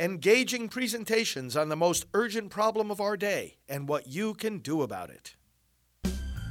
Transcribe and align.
engaging 0.00 0.68
presentations 0.68 1.56
on 1.56 1.68
the 1.68 1.76
most 1.76 2.06
urgent 2.14 2.50
problem 2.50 2.88
of 2.88 3.00
our 3.00 3.16
day 3.16 3.56
and 3.68 3.88
what 3.88 4.06
you 4.06 4.32
can 4.32 4.58
do 4.58 4.82
about 4.82 5.10
it. 5.10 5.34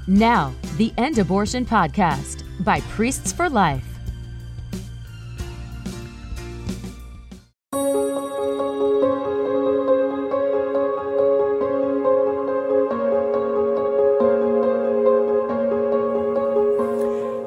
Now, 0.05 0.53
the 0.75 0.93
End 0.97 1.17
Abortion 1.17 1.65
Podcast 1.65 2.43
by 2.65 2.81
Priests 2.81 3.31
for 3.31 3.49
Life. 3.49 3.85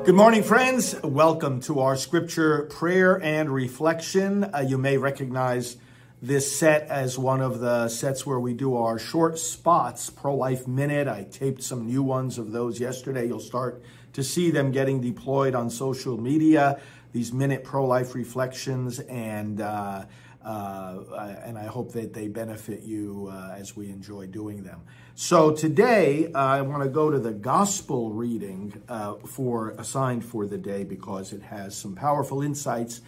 Good 0.07 0.17
morning, 0.17 0.43
friends. 0.43 0.97
Welcome 1.05 1.61
to 1.61 1.81
our 1.81 1.95
scripture 1.95 2.63
prayer 2.65 3.23
and 3.23 3.51
reflection. 3.51 4.45
Uh, 4.45 4.65
you 4.67 4.77
may 4.77 4.97
recognize 4.97 5.77
this 6.23 6.55
set 6.55 6.87
as 6.89 7.19
one 7.19 7.41
of 7.41 7.61
the 7.61 7.89
sets 7.89 8.27
where 8.27 8.39
we 8.39 8.53
do 8.53 8.77
our 8.77 8.99
short 8.99 9.39
spots, 9.39 10.11
Pro 10.11 10.35
Life 10.35 10.69
Minute. 10.69 11.09
I 11.09 11.25
taped 11.25 11.63
some 11.63 11.87
new 11.87 12.03
ones 12.03 12.37
of 12.37 12.53
those 12.53 12.79
yesterday. 12.79 13.27
You'll 13.27 13.41
start 13.41 13.83
to 14.13 14.23
see 14.23 14.51
them 14.51 14.71
getting 14.71 15.01
deployed 15.01 15.55
on 15.55 15.71
social 15.71 16.21
media, 16.21 16.79
these 17.13 17.33
minute 17.33 17.65
pro 17.65 17.87
life 17.87 18.15
reflections, 18.15 18.99
and 19.01 19.63
uh, 19.63 20.05
uh, 20.45 21.37
and 21.45 21.59
I 21.59 21.67
hope 21.67 21.93
that 21.93 22.13
they 22.13 22.29
benefit 22.29 22.83
you 22.83 23.31
uh, 23.31 23.55
as 23.57 23.77
we 23.77 23.87
enjoy 23.87 24.27
doing 24.27 24.63
them. 24.63 24.81
So 25.15 25.53
today 25.53 26.33
I 26.35 26.63
want 26.63 26.83
to 26.83 26.89
go 26.89 27.11
to 27.11 27.19
the 27.19 27.33
gospel 27.33 28.11
reading 28.11 28.83
uh, 28.89 29.15
for 29.15 29.71
assigned 29.71 30.25
for 30.25 30.47
the 30.47 30.59
day 30.59 30.85
because 30.85 31.33
it 31.33 31.43
has 31.43 31.77
some 31.77 31.95
powerful 31.95 32.43
insights 32.43 33.01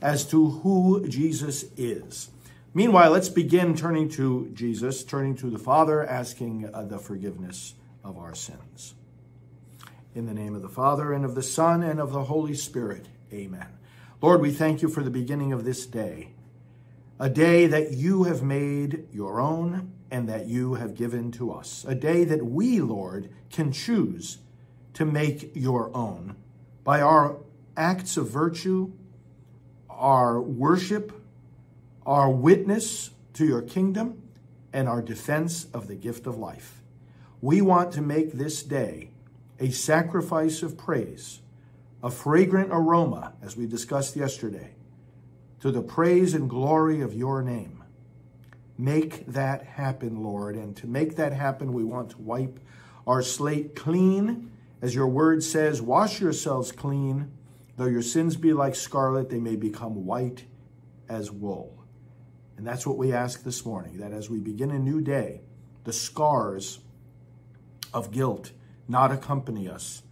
as 0.00 0.24
to 0.26 0.48
who 0.50 1.06
Jesus 1.06 1.64
is. 1.76 2.30
Meanwhile, 2.72 3.10
let's 3.10 3.28
begin 3.28 3.74
turning 3.74 4.08
to 4.10 4.50
Jesus, 4.54 5.02
turning 5.02 5.34
to 5.36 5.50
the 5.50 5.58
Father, 5.58 6.06
asking 6.06 6.70
uh, 6.72 6.84
the 6.84 6.98
forgiveness 6.98 7.74
of 8.04 8.16
our 8.16 8.34
sins. 8.34 8.94
In 10.14 10.26
the 10.26 10.34
name 10.34 10.54
of 10.54 10.62
the 10.62 10.68
Father, 10.68 11.12
and 11.12 11.24
of 11.24 11.34
the 11.34 11.42
Son, 11.42 11.82
and 11.82 11.98
of 12.00 12.12
the 12.12 12.24
Holy 12.24 12.54
Spirit, 12.54 13.06
amen. 13.32 13.66
Lord, 14.22 14.40
we 14.40 14.52
thank 14.52 14.82
you 14.82 14.88
for 14.88 15.02
the 15.02 15.10
beginning 15.10 15.52
of 15.52 15.64
this 15.64 15.86
day 15.86 16.30
a 17.20 17.28
day 17.28 17.66
that 17.66 17.92
you 17.92 18.24
have 18.24 18.42
made 18.42 19.06
your 19.12 19.40
own 19.40 19.92
and 20.10 20.26
that 20.26 20.46
you 20.46 20.74
have 20.74 20.94
given 20.94 21.30
to 21.30 21.52
us. 21.52 21.84
A 21.86 21.94
day 21.94 22.24
that 22.24 22.44
we, 22.44 22.80
Lord, 22.80 23.28
can 23.50 23.72
choose 23.72 24.38
to 24.94 25.04
make 25.04 25.54
your 25.54 25.94
own 25.94 26.34
by 26.82 27.02
our 27.02 27.36
acts 27.76 28.16
of 28.16 28.30
virtue, 28.30 28.90
our 29.90 30.40
worship, 30.40 31.19
our 32.06 32.30
witness 32.30 33.10
to 33.34 33.46
your 33.46 33.62
kingdom, 33.62 34.22
and 34.72 34.88
our 34.88 35.02
defense 35.02 35.66
of 35.74 35.88
the 35.88 35.94
gift 35.94 36.26
of 36.26 36.38
life. 36.38 36.82
We 37.40 37.60
want 37.60 37.92
to 37.92 38.02
make 38.02 38.32
this 38.32 38.62
day 38.62 39.10
a 39.58 39.70
sacrifice 39.70 40.62
of 40.62 40.76
praise, 40.76 41.40
a 42.02 42.10
fragrant 42.10 42.70
aroma, 42.70 43.34
as 43.42 43.56
we 43.56 43.66
discussed 43.66 44.16
yesterday, 44.16 44.74
to 45.60 45.70
the 45.70 45.82
praise 45.82 46.34
and 46.34 46.48
glory 46.48 47.00
of 47.00 47.14
your 47.14 47.42
name. 47.42 47.82
Make 48.78 49.26
that 49.26 49.64
happen, 49.64 50.22
Lord. 50.22 50.56
And 50.56 50.74
to 50.76 50.86
make 50.86 51.16
that 51.16 51.32
happen, 51.32 51.72
we 51.72 51.84
want 51.84 52.10
to 52.10 52.18
wipe 52.18 52.58
our 53.06 53.22
slate 53.22 53.76
clean. 53.76 54.50
As 54.80 54.94
your 54.94 55.08
word 55.08 55.42
says, 55.42 55.82
wash 55.82 56.20
yourselves 56.20 56.72
clean. 56.72 57.30
Though 57.76 57.86
your 57.86 58.02
sins 58.02 58.36
be 58.36 58.54
like 58.54 58.74
scarlet, 58.74 59.28
they 59.28 59.40
may 59.40 59.56
become 59.56 60.06
white 60.06 60.44
as 61.08 61.30
wool. 61.30 61.79
And 62.60 62.66
that's 62.66 62.86
what 62.86 62.98
we 62.98 63.12
ask 63.12 63.42
this 63.42 63.64
morning 63.64 63.96
that 63.96 64.12
as 64.12 64.28
we 64.28 64.38
begin 64.38 64.70
a 64.70 64.78
new 64.78 65.00
day, 65.00 65.40
the 65.82 65.92
scars 65.92 66.78
of 67.92 68.12
guilt 68.12 68.52
not 68.86 69.10
accompany 69.10 69.68
us, 69.68 70.02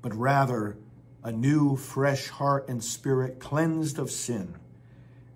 but 0.00 0.14
rather 0.14 0.78
a 1.22 1.32
new, 1.32 1.76
fresh 1.76 2.28
heart 2.28 2.68
and 2.68 2.82
spirit 2.82 3.38
cleansed 3.38 3.98
of 3.98 4.10
sin 4.10 4.54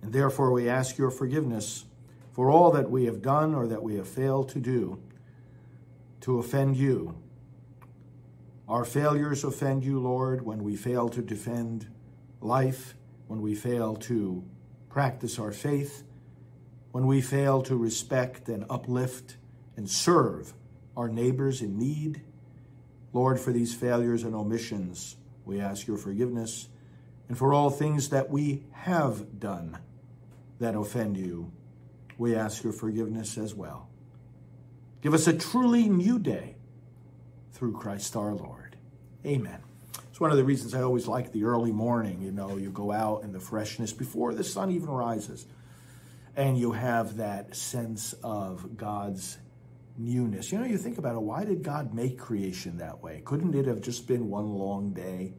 and 0.03 0.11
therefore, 0.11 0.51
we 0.51 0.69
ask 0.69 0.97
your 0.97 1.09
forgiveness 1.09 1.85
for 2.33 2.51
all 2.51 2.71
that 2.71 2.91
we 2.91 3.05
have 3.05 3.21
done 3.21 3.55
or 3.55 3.67
that 3.67 3.81
we 3.81 3.95
have 3.95 4.07
failed 4.07 4.49
to 4.49 4.59
do 4.59 4.99
to 6.19 6.39
offend 6.39 6.75
you. 6.75 7.15
Our 8.67 8.83
failures 8.83 9.45
offend 9.45 9.85
you, 9.85 9.99
Lord, 9.99 10.45
when 10.45 10.63
we 10.63 10.75
fail 10.75 11.07
to 11.09 11.21
defend 11.21 11.87
life, 12.41 12.95
when 13.27 13.41
we 13.41 13.55
fail 13.55 13.95
to 13.95 14.43
practice 14.89 15.39
our 15.39 15.53
faith, 15.53 16.03
when 16.93 17.07
we 17.07 17.21
fail 17.21 17.63
to 17.63 17.75
respect 17.75 18.47
and 18.47 18.63
uplift 18.69 19.35
and 19.75 19.89
serve 19.89 20.53
our 20.95 21.09
neighbors 21.09 21.59
in 21.59 21.79
need. 21.79 22.21
Lord, 23.13 23.39
for 23.39 23.51
these 23.51 23.73
failures 23.73 24.23
and 24.23 24.35
omissions, 24.35 25.15
we 25.43 25.59
ask 25.59 25.87
your 25.87 25.97
forgiveness, 25.97 26.69
and 27.27 27.35
for 27.35 27.51
all 27.51 27.71
things 27.71 28.09
that 28.09 28.29
we 28.29 28.63
have 28.73 29.39
done 29.39 29.79
that 30.59 30.75
offend 30.75 31.17
you, 31.17 31.51
we 32.19 32.35
ask 32.35 32.63
your 32.63 32.73
forgiveness 32.73 33.39
as 33.39 33.55
well. 33.55 33.89
Give 35.01 35.15
us 35.15 35.25
a 35.25 35.33
truly 35.33 35.89
new 35.89 36.19
day 36.19 36.57
through 37.53 37.73
Christ 37.73 38.15
our 38.15 38.35
Lord. 38.35 38.77
Amen. 39.25 39.61
It's 40.11 40.19
one 40.19 40.29
of 40.29 40.37
the 40.37 40.43
reasons 40.43 40.75
I 40.75 40.83
always 40.83 41.07
like 41.07 41.31
the 41.31 41.45
early 41.45 41.71
morning. 41.71 42.21
You 42.21 42.31
know, 42.31 42.55
you 42.55 42.69
go 42.69 42.91
out 42.91 43.23
in 43.23 43.31
the 43.31 43.39
freshness 43.39 43.93
before 43.93 44.35
the 44.35 44.43
sun 44.43 44.69
even 44.69 44.89
rises, 44.89 45.47
and 46.35 46.57
you 46.57 46.71
have 46.71 47.17
that 47.17 47.55
sense 47.55 48.13
of 48.23 48.77
God's 48.77 49.37
newness. 49.97 50.51
You 50.51 50.59
know, 50.59 50.65
you 50.65 50.77
think 50.77 50.97
about 50.97 51.15
it, 51.15 51.21
why 51.21 51.45
did 51.45 51.63
God 51.63 51.93
make 51.93 52.17
creation 52.17 52.77
that 52.77 53.01
way? 53.01 53.21
Couldn't 53.25 53.55
it 53.55 53.67
have 53.67 53.81
just 53.81 54.07
been 54.07 54.29
one 54.29 54.53
long 54.53 54.93
day? 54.93 55.33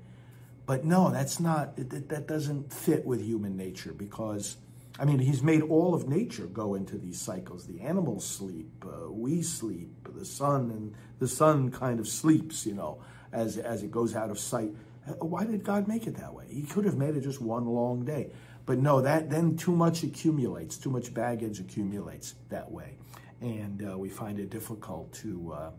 But 0.66 0.84
no, 0.84 1.10
that's 1.10 1.40
not, 1.40 1.76
that 1.76 2.26
doesn't 2.26 2.72
fit 2.72 3.04
with 3.04 3.20
human 3.20 3.56
nature 3.56 3.92
because 3.92 4.56
I 4.98 5.04
mean, 5.04 5.18
he's 5.18 5.42
made 5.42 5.62
all 5.62 5.92
of 5.92 6.08
nature 6.08 6.46
go 6.46 6.74
into 6.74 6.96
these 6.96 7.20
cycles. 7.20 7.66
The 7.66 7.80
animals 7.80 8.24
sleep, 8.24 8.84
uh, 8.86 9.10
we 9.10 9.42
sleep, 9.42 10.08
the 10.14 10.24
sun 10.24 10.70
and 10.70 10.94
the 11.18 11.26
sun 11.26 11.72
kind 11.72 11.98
of 11.98 12.06
sleeps, 12.06 12.64
you 12.64 12.74
know, 12.74 13.02
as 13.32 13.58
as 13.58 13.82
it 13.82 13.90
goes 13.90 14.14
out 14.14 14.30
of 14.30 14.38
sight. 14.38 14.70
Uh, 15.06 15.12
why 15.24 15.44
did 15.44 15.64
God 15.64 15.88
make 15.88 16.06
it 16.06 16.16
that 16.18 16.32
way? 16.32 16.46
He 16.48 16.62
could 16.62 16.84
have 16.84 16.96
made 16.96 17.16
it 17.16 17.22
just 17.22 17.40
one 17.40 17.66
long 17.66 18.04
day. 18.04 18.30
But 18.66 18.78
no, 18.78 19.00
that 19.02 19.30
then 19.30 19.56
too 19.56 19.74
much 19.74 20.02
accumulates, 20.02 20.78
too 20.78 20.90
much 20.90 21.12
baggage 21.12 21.60
accumulates 21.60 22.34
that 22.48 22.70
way, 22.70 22.96
and 23.40 23.86
uh, 23.90 23.98
we 23.98 24.08
find 24.08 24.38
it 24.38 24.48
difficult 24.48 25.12
to 25.14 25.52
uh, 25.52 25.70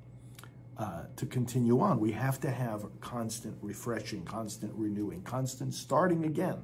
uh, 0.78 1.03
to 1.16 1.25
continue 1.25 1.79
on. 1.79 2.00
We 2.00 2.12
have 2.12 2.40
to 2.41 2.51
have 2.51 2.85
constant 3.00 3.57
refreshing, 3.62 4.23
constant 4.23 4.73
renewing, 4.75 5.23
constant 5.23 5.73
starting 5.73 6.25
again 6.25 6.62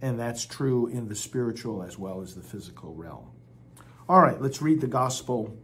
and 0.00 0.18
that's 0.18 0.46
true 0.46 0.86
in 0.86 1.08
the 1.08 1.14
spiritual 1.14 1.82
as 1.82 1.98
well 1.98 2.20
as 2.20 2.34
the 2.34 2.42
physical 2.42 2.94
realm. 2.94 3.30
All 4.08 4.20
right, 4.20 4.40
let's 4.40 4.62
read 4.62 4.80
the 4.80 4.86
gospel 4.86 5.56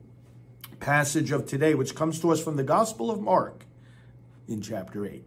passage 0.81 1.31
of 1.31 1.47
today, 1.47 1.75
which 1.75 1.95
comes 1.95 2.21
to 2.21 2.31
us 2.31 2.43
from 2.43 2.57
the 2.57 2.63
Gospel 2.63 3.11
of 3.11 3.21
Mark 3.21 3.65
in 4.49 4.61
chapter 4.61 5.07
8. 5.07 5.25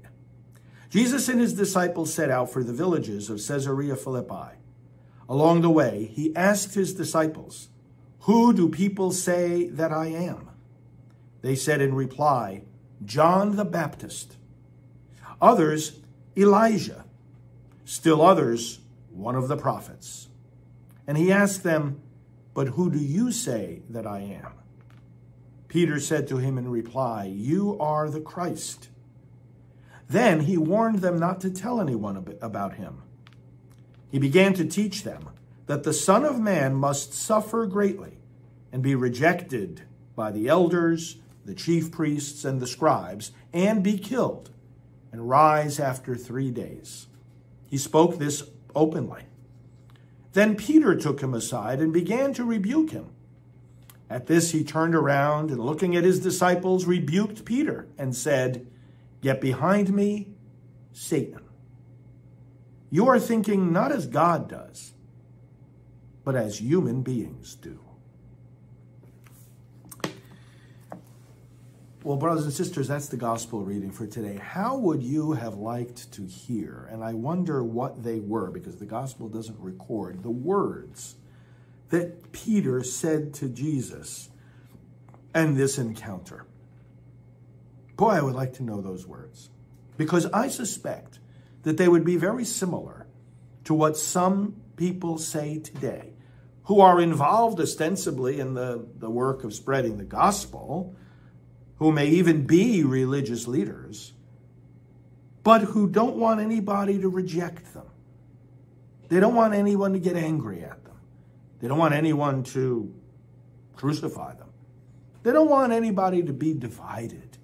Jesus 0.89 1.27
and 1.27 1.41
his 1.41 1.53
disciples 1.53 2.13
set 2.13 2.29
out 2.29 2.51
for 2.51 2.63
the 2.63 2.73
villages 2.73 3.29
of 3.29 3.45
Caesarea 3.45 3.95
Philippi. 3.95 4.57
Along 5.29 5.61
the 5.61 5.69
way, 5.69 6.05
he 6.13 6.35
asked 6.35 6.75
his 6.75 6.93
disciples, 6.93 7.69
Who 8.21 8.53
do 8.53 8.69
people 8.69 9.11
say 9.11 9.67
that 9.67 9.91
I 9.91 10.07
am? 10.07 10.49
They 11.41 11.55
said 11.55 11.81
in 11.81 11.93
reply, 11.93 12.63
John 13.03 13.55
the 13.57 13.65
Baptist. 13.65 14.37
Others, 15.41 15.99
Elijah. 16.35 17.05
Still 17.85 18.21
others, 18.21 18.79
one 19.11 19.35
of 19.35 19.47
the 19.47 19.57
prophets. 19.57 20.29
And 21.05 21.17
he 21.17 21.31
asked 21.31 21.63
them, 21.63 22.01
But 22.53 22.69
who 22.69 22.89
do 22.89 22.99
you 22.99 23.31
say 23.31 23.81
that 23.89 24.07
I 24.07 24.19
am? 24.19 24.53
Peter 25.67 25.99
said 25.99 26.27
to 26.27 26.37
him 26.37 26.57
in 26.57 26.69
reply, 26.69 27.25
You 27.25 27.77
are 27.79 28.09
the 28.09 28.21
Christ. 28.21 28.89
Then 30.09 30.41
he 30.41 30.57
warned 30.57 30.99
them 30.99 31.19
not 31.19 31.41
to 31.41 31.49
tell 31.49 31.81
anyone 31.81 32.35
about 32.41 32.75
him. 32.75 33.03
He 34.09 34.19
began 34.19 34.53
to 34.53 34.65
teach 34.65 35.03
them 35.03 35.29
that 35.65 35.83
the 35.83 35.93
Son 35.93 36.23
of 36.23 36.39
Man 36.39 36.75
must 36.75 37.13
suffer 37.13 37.65
greatly 37.65 38.17
and 38.71 38.81
be 38.81 38.95
rejected 38.95 39.81
by 40.15 40.31
the 40.31 40.47
elders, 40.47 41.17
the 41.45 41.53
chief 41.53 41.91
priests, 41.91 42.45
and 42.45 42.61
the 42.61 42.67
scribes, 42.67 43.31
and 43.53 43.83
be 43.83 43.97
killed, 43.97 44.49
and 45.11 45.29
rise 45.29 45.79
after 45.79 46.15
three 46.15 46.51
days. 46.51 47.07
He 47.69 47.77
spoke 47.77 48.17
this 48.17 48.43
openly. 48.75 49.23
Then 50.33 50.55
Peter 50.55 50.95
took 50.95 51.21
him 51.21 51.33
aside 51.33 51.79
and 51.79 51.91
began 51.91 52.33
to 52.35 52.45
rebuke 52.45 52.91
him. 52.91 53.09
At 54.09 54.27
this, 54.27 54.51
he 54.51 54.63
turned 54.63 54.95
around 54.95 55.51
and, 55.51 55.59
looking 55.59 55.95
at 55.95 56.05
his 56.05 56.19
disciples, 56.19 56.85
rebuked 56.85 57.43
Peter 57.43 57.87
and 57.97 58.15
said, 58.15 58.67
Get 59.21 59.41
behind 59.41 59.93
me, 59.93 60.29
Satan. 60.91 61.41
You 62.89 63.07
are 63.09 63.19
thinking 63.19 63.73
not 63.73 63.91
as 63.91 64.07
God 64.07 64.47
does, 64.49 64.93
but 66.23 66.35
as 66.35 66.59
human 66.61 67.01
beings 67.01 67.55
do. 67.55 67.79
Well, 72.03 72.15
brothers 72.15 72.45
and 72.45 72.53
sisters, 72.53 72.87
that's 72.87 73.09
the 73.09 73.17
gospel 73.17 73.65
reading 73.65 73.91
for 73.91 74.07
today. 74.07 74.39
How 74.41 74.77
would 74.77 75.03
you 75.03 75.33
have 75.33 75.55
liked 75.55 76.09
to 76.13 76.25
hear? 76.25 76.87
And 76.89 77.03
I 77.03 77.13
wonder 77.13 77.61
what 77.65 78.01
they 78.01 78.21
were 78.21 78.49
because 78.49 78.77
the 78.77 78.85
gospel 78.85 79.27
doesn't 79.27 79.59
record 79.59 80.23
the 80.23 80.29
words 80.29 81.15
that 81.89 82.31
Peter 82.31 82.81
said 82.81 83.33
to 83.33 83.49
Jesus 83.49 84.29
and 85.33 85.57
this 85.57 85.77
encounter. 85.77 86.45
Boy, 87.97 88.11
I 88.11 88.21
would 88.21 88.35
like 88.35 88.53
to 88.53 88.63
know 88.63 88.79
those 88.79 89.05
words 89.05 89.49
because 89.97 90.27
I 90.27 90.47
suspect 90.47 91.19
that 91.63 91.77
they 91.77 91.87
would 91.87 92.05
be 92.05 92.15
very 92.15 92.45
similar 92.45 93.07
to 93.65 93.73
what 93.73 93.97
some 93.97 94.61
people 94.77 95.17
say 95.17 95.57
today 95.57 96.13
who 96.65 96.79
are 96.79 97.01
involved 97.01 97.59
ostensibly 97.59 98.39
in 98.39 98.53
the, 98.53 98.87
the 98.97 99.09
work 99.09 99.43
of 99.43 99.53
spreading 99.53 99.97
the 99.97 100.03
gospel 100.03 100.95
who 101.77 101.91
may 101.91 102.07
even 102.07 102.45
be 102.45 102.83
religious 102.83 103.47
leaders, 103.47 104.13
but 105.43 105.61
who 105.61 105.89
don't 105.89 106.17
want 106.17 106.39
anybody 106.39 106.99
to 106.99 107.09
reject 107.09 107.73
them. 107.73 107.85
They 109.09 109.19
don't 109.19 109.35
want 109.35 109.53
anyone 109.53 109.93
to 109.93 109.99
get 109.99 110.15
angry 110.15 110.61
at 110.63 110.83
them. 110.83 110.97
They 111.61 111.67
don't 111.67 111.77
want 111.77 111.93
anyone 111.93 112.43
to 112.43 112.93
crucify 113.75 114.35
them. 114.35 114.49
They 115.23 115.31
don't 115.31 115.49
want 115.49 115.71
anybody 115.71 116.23
to 116.23 116.33
be 116.33 116.53
divided. 116.53 117.37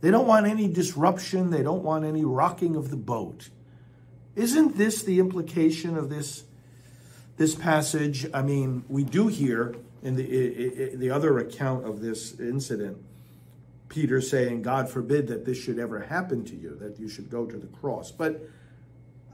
They 0.00 0.10
don't 0.10 0.26
want 0.26 0.46
any 0.46 0.68
disruption. 0.68 1.50
They 1.50 1.62
don't 1.62 1.82
want 1.82 2.04
any 2.04 2.24
rocking 2.24 2.76
of 2.76 2.90
the 2.90 2.96
boat. 2.96 3.50
Isn't 4.34 4.78
this 4.78 5.02
the 5.02 5.18
implication 5.18 5.96
of 5.96 6.08
this, 6.08 6.44
this 7.36 7.54
passage? 7.54 8.26
I 8.32 8.42
mean, 8.42 8.84
we 8.88 9.04
do 9.04 9.26
hear 9.26 9.76
in 10.02 10.16
the, 10.16 10.96
the 10.96 11.10
other 11.10 11.38
account 11.38 11.86
of 11.86 12.00
this 12.00 12.38
incident 12.40 12.98
Peter 13.90 14.20
saying, 14.20 14.62
God 14.62 14.88
forbid 14.88 15.26
that 15.26 15.44
this 15.44 15.58
should 15.58 15.78
ever 15.78 16.00
happen 16.00 16.44
to 16.44 16.56
you, 16.56 16.76
that 16.76 16.98
you 16.98 17.08
should 17.08 17.28
go 17.28 17.44
to 17.44 17.56
the 17.58 17.66
cross. 17.66 18.10
But 18.10 18.40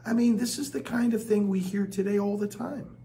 I 0.05 0.13
mean, 0.15 0.39
this 0.39 0.59
is 0.59 0.73
the 0.73 0.81
kind 0.81 1.15
of 1.15 1.23
thing 1.23 1.49
we 1.49 1.61
hear 1.61 1.87
today 1.87 2.19
all 2.19 2.37
the 2.37 2.49
time. 2.49 2.97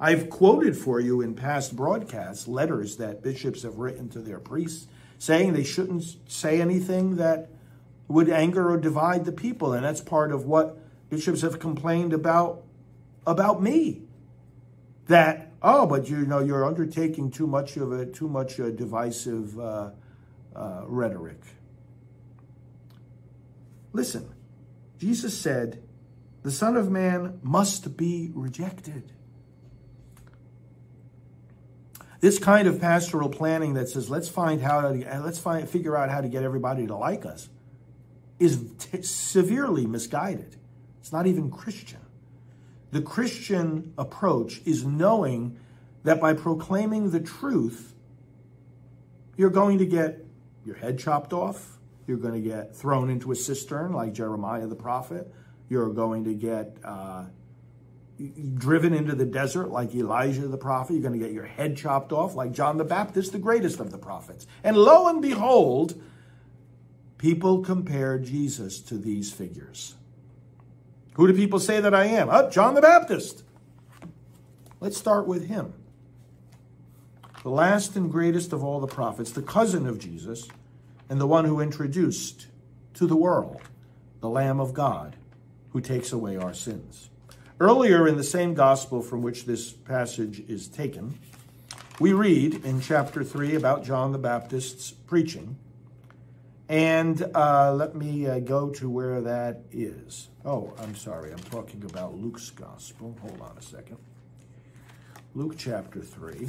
I've 0.00 0.30
quoted 0.30 0.76
for 0.76 0.98
you 0.98 1.20
in 1.20 1.34
past 1.34 1.76
broadcasts 1.76 2.48
letters 2.48 2.96
that 2.96 3.22
bishops 3.22 3.62
have 3.64 3.76
written 3.76 4.08
to 4.10 4.20
their 4.20 4.40
priests 4.40 4.88
saying 5.20 5.52
they 5.52 5.62
shouldn't 5.62 6.02
say 6.26 6.62
anything 6.62 7.16
that 7.16 7.50
would 8.08 8.30
anger 8.30 8.70
or 8.70 8.78
divide 8.78 9.26
the 9.26 9.32
people. 9.32 9.74
And 9.74 9.84
that's 9.84 10.00
part 10.00 10.32
of 10.32 10.46
what 10.46 10.78
bishops 11.10 11.42
have 11.42 11.60
complained 11.60 12.12
about 12.14 12.64
about 13.26 13.62
me. 13.62 14.02
That, 15.08 15.52
oh, 15.62 15.86
but 15.86 16.08
you 16.08 16.24
know, 16.24 16.40
you're 16.40 16.64
undertaking 16.64 17.30
too 17.30 17.46
much 17.46 17.76
of 17.76 17.92
a 17.92 18.06
too 18.06 18.28
much 18.28 18.58
a 18.58 18.72
divisive 18.72 19.60
uh, 19.60 19.90
uh, 20.56 20.82
rhetoric. 20.86 21.42
Listen, 23.92 24.26
Jesus 24.98 25.36
said, 25.36 25.82
the 26.42 26.50
Son 26.50 26.76
of 26.76 26.90
Man 26.90 27.40
must 27.42 27.98
be 27.98 28.30
rejected. 28.32 29.12
This 32.20 32.38
kind 32.38 32.68
of 32.68 32.80
pastoral 32.80 33.30
planning 33.30 33.74
that 33.74 33.88
says, 33.88 34.10
let's 34.10 34.28
find 34.28 34.60
how 34.60 34.92
to, 34.92 35.20
let's 35.24 35.38
find, 35.38 35.68
figure 35.68 35.96
out 35.96 36.10
how 36.10 36.20
to 36.20 36.28
get 36.28 36.42
everybody 36.42 36.86
to 36.86 36.94
like 36.94 37.24
us 37.24 37.48
is 38.38 38.64
t- 38.78 39.02
severely 39.02 39.86
misguided. 39.86 40.56
It's 41.00 41.12
not 41.12 41.26
even 41.26 41.50
Christian. 41.50 42.00
The 42.90 43.00
Christian 43.00 43.94
approach 43.96 44.60
is 44.64 44.84
knowing 44.84 45.58
that 46.02 46.20
by 46.20 46.34
proclaiming 46.34 47.10
the 47.10 47.20
truth, 47.20 47.94
you're 49.36 49.50
going 49.50 49.78
to 49.78 49.86
get 49.86 50.24
your 50.64 50.76
head 50.76 50.98
chopped 50.98 51.32
off. 51.32 51.78
You're 52.06 52.18
going 52.18 52.34
to 52.34 52.46
get 52.46 52.74
thrown 52.74 53.08
into 53.08 53.32
a 53.32 53.36
cistern 53.36 53.92
like 53.92 54.12
Jeremiah 54.12 54.66
the 54.66 54.74
prophet. 54.74 55.32
You're 55.68 55.90
going 55.90 56.24
to 56.24 56.34
get 56.34 56.76
uh, 56.84 57.26
driven 58.54 58.92
into 58.92 59.14
the 59.14 59.24
desert 59.24 59.70
like 59.70 59.94
Elijah 59.94 60.46
the 60.46 60.58
prophet. 60.58 60.94
You're 60.94 61.02
going 61.02 61.18
to 61.18 61.24
get 61.24 61.34
your 61.34 61.46
head 61.46 61.76
chopped 61.76 62.12
off 62.12 62.34
like 62.34 62.52
John 62.52 62.76
the 62.76 62.84
Baptist, 62.84 63.32
the 63.32 63.38
greatest 63.38 63.80
of 63.80 63.90
the 63.90 63.98
prophets. 63.98 64.46
And 64.62 64.76
lo 64.76 65.08
and 65.08 65.22
behold, 65.22 66.00
people 67.18 67.62
compare 67.62 68.18
Jesus 68.18 68.80
to 68.82 68.98
these 68.98 69.32
figures. 69.32 69.94
Who 71.14 71.26
do 71.26 71.34
people 71.34 71.58
say 71.58 71.80
that 71.80 71.94
I 71.94 72.04
am? 72.04 72.28
Oh, 72.30 72.50
John 72.50 72.74
the 72.74 72.80
Baptist. 72.80 73.42
Let's 74.80 74.96
start 74.96 75.26
with 75.26 75.48
him 75.48 75.74
the 77.42 77.50
last 77.50 77.96
and 77.96 78.10
greatest 78.10 78.52
of 78.52 78.62
all 78.62 78.80
the 78.80 78.86
prophets, 78.86 79.30
the 79.30 79.42
cousin 79.42 79.86
of 79.86 79.98
Jesus, 79.98 80.48
and 81.08 81.20
the 81.20 81.26
one 81.26 81.46
who 81.46 81.60
introduced 81.60 82.48
to 82.94 83.06
the 83.06 83.16
world 83.16 83.62
the 84.20 84.28
Lamb 84.28 84.60
of 84.60 84.74
God 84.74 85.16
who 85.70 85.80
takes 85.80 86.12
away 86.12 86.36
our 86.36 86.52
sins. 86.52 87.08
Earlier 87.60 88.08
in 88.08 88.16
the 88.16 88.24
same 88.24 88.54
gospel 88.54 89.02
from 89.02 89.20
which 89.20 89.44
this 89.44 89.70
passage 89.70 90.40
is 90.48 90.66
taken, 90.66 91.18
we 92.00 92.14
read 92.14 92.64
in 92.64 92.80
chapter 92.80 93.22
3 93.22 93.54
about 93.54 93.84
John 93.84 94.12
the 94.12 94.18
Baptist's 94.18 94.90
preaching. 94.90 95.58
And 96.70 97.22
uh, 97.34 97.74
let 97.74 97.94
me 97.94 98.26
uh, 98.26 98.38
go 98.38 98.70
to 98.70 98.88
where 98.88 99.20
that 99.20 99.60
is. 99.70 100.28
Oh, 100.44 100.72
I'm 100.78 100.96
sorry, 100.96 101.32
I'm 101.32 101.38
talking 101.38 101.84
about 101.84 102.14
Luke's 102.14 102.48
gospel. 102.48 103.14
Hold 103.20 103.40
on 103.42 103.56
a 103.58 103.62
second. 103.62 103.98
Luke 105.34 105.56
chapter 105.58 106.00
3 106.00 106.48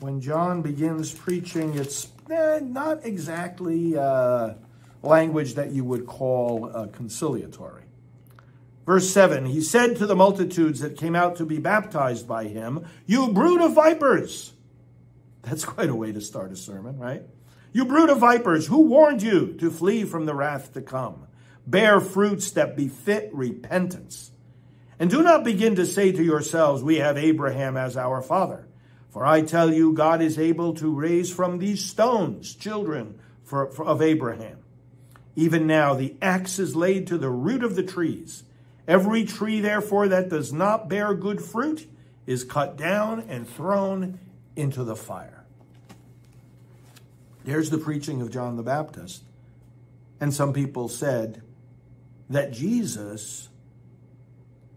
when 0.00 0.20
John 0.20 0.62
begins 0.62 1.12
preaching, 1.12 1.76
it's 1.76 2.08
eh, 2.30 2.60
not 2.62 3.04
exactly 3.04 3.96
uh, 3.96 4.54
language 5.02 5.54
that 5.54 5.72
you 5.72 5.84
would 5.84 6.06
call 6.06 6.70
uh, 6.74 6.86
conciliatory. 6.86 7.84
Verse 8.86 9.10
7 9.10 9.46
He 9.46 9.60
said 9.60 9.96
to 9.96 10.06
the 10.06 10.16
multitudes 10.16 10.80
that 10.80 10.96
came 10.96 11.14
out 11.14 11.36
to 11.36 11.44
be 11.44 11.58
baptized 11.58 12.26
by 12.26 12.44
him, 12.44 12.86
You 13.06 13.32
brood 13.32 13.60
of 13.60 13.74
vipers! 13.74 14.52
That's 15.42 15.64
quite 15.64 15.88
a 15.88 15.94
way 15.94 16.12
to 16.12 16.20
start 16.20 16.52
a 16.52 16.56
sermon, 16.56 16.98
right? 16.98 17.22
You 17.72 17.84
brood 17.84 18.10
of 18.10 18.18
vipers, 18.18 18.66
who 18.66 18.82
warned 18.82 19.22
you 19.22 19.54
to 19.54 19.70
flee 19.70 20.04
from 20.04 20.26
the 20.26 20.34
wrath 20.34 20.74
to 20.74 20.82
come? 20.82 21.26
Bear 21.66 22.00
fruits 22.00 22.50
that 22.52 22.76
befit 22.76 23.30
repentance. 23.32 24.32
And 24.98 25.08
do 25.08 25.22
not 25.22 25.44
begin 25.44 25.76
to 25.76 25.86
say 25.86 26.12
to 26.12 26.22
yourselves, 26.22 26.82
We 26.82 26.96
have 26.96 27.16
Abraham 27.16 27.76
as 27.76 27.96
our 27.96 28.20
father. 28.20 28.66
For 29.08 29.24
I 29.24 29.42
tell 29.42 29.72
you, 29.72 29.92
God 29.92 30.20
is 30.20 30.38
able 30.38 30.74
to 30.74 30.94
raise 30.94 31.32
from 31.32 31.58
these 31.58 31.84
stones 31.84 32.54
children 32.54 33.18
for, 33.44 33.70
for, 33.70 33.84
of 33.84 34.02
Abraham. 34.02 34.58
Even 35.36 35.66
now, 35.66 35.94
the 35.94 36.16
axe 36.20 36.58
is 36.58 36.76
laid 36.76 37.06
to 37.06 37.18
the 37.18 37.30
root 37.30 37.64
of 37.64 37.76
the 37.76 37.82
trees. 37.82 38.44
Every 38.90 39.24
tree, 39.24 39.60
therefore, 39.60 40.08
that 40.08 40.30
does 40.30 40.52
not 40.52 40.88
bear 40.88 41.14
good 41.14 41.40
fruit 41.40 41.88
is 42.26 42.42
cut 42.42 42.76
down 42.76 43.20
and 43.28 43.48
thrown 43.48 44.18
into 44.56 44.82
the 44.82 44.96
fire. 44.96 45.44
There's 47.44 47.70
the 47.70 47.78
preaching 47.78 48.20
of 48.20 48.32
John 48.32 48.56
the 48.56 48.64
Baptist. 48.64 49.22
And 50.20 50.34
some 50.34 50.52
people 50.52 50.88
said 50.88 51.40
that 52.30 52.50
Jesus 52.50 53.48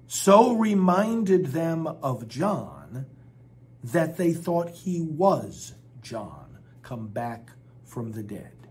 so 0.05 0.53
reminded 0.53 1.47
them 1.47 1.87
of 1.87 2.27
John 2.27 3.07
that 3.83 4.17
they 4.17 4.31
thought 4.31 4.69
he 4.69 5.01
was 5.01 5.73
John, 6.03 6.59
come 6.83 7.07
back 7.07 7.49
from 7.83 8.11
the 8.11 8.21
dead. 8.21 8.67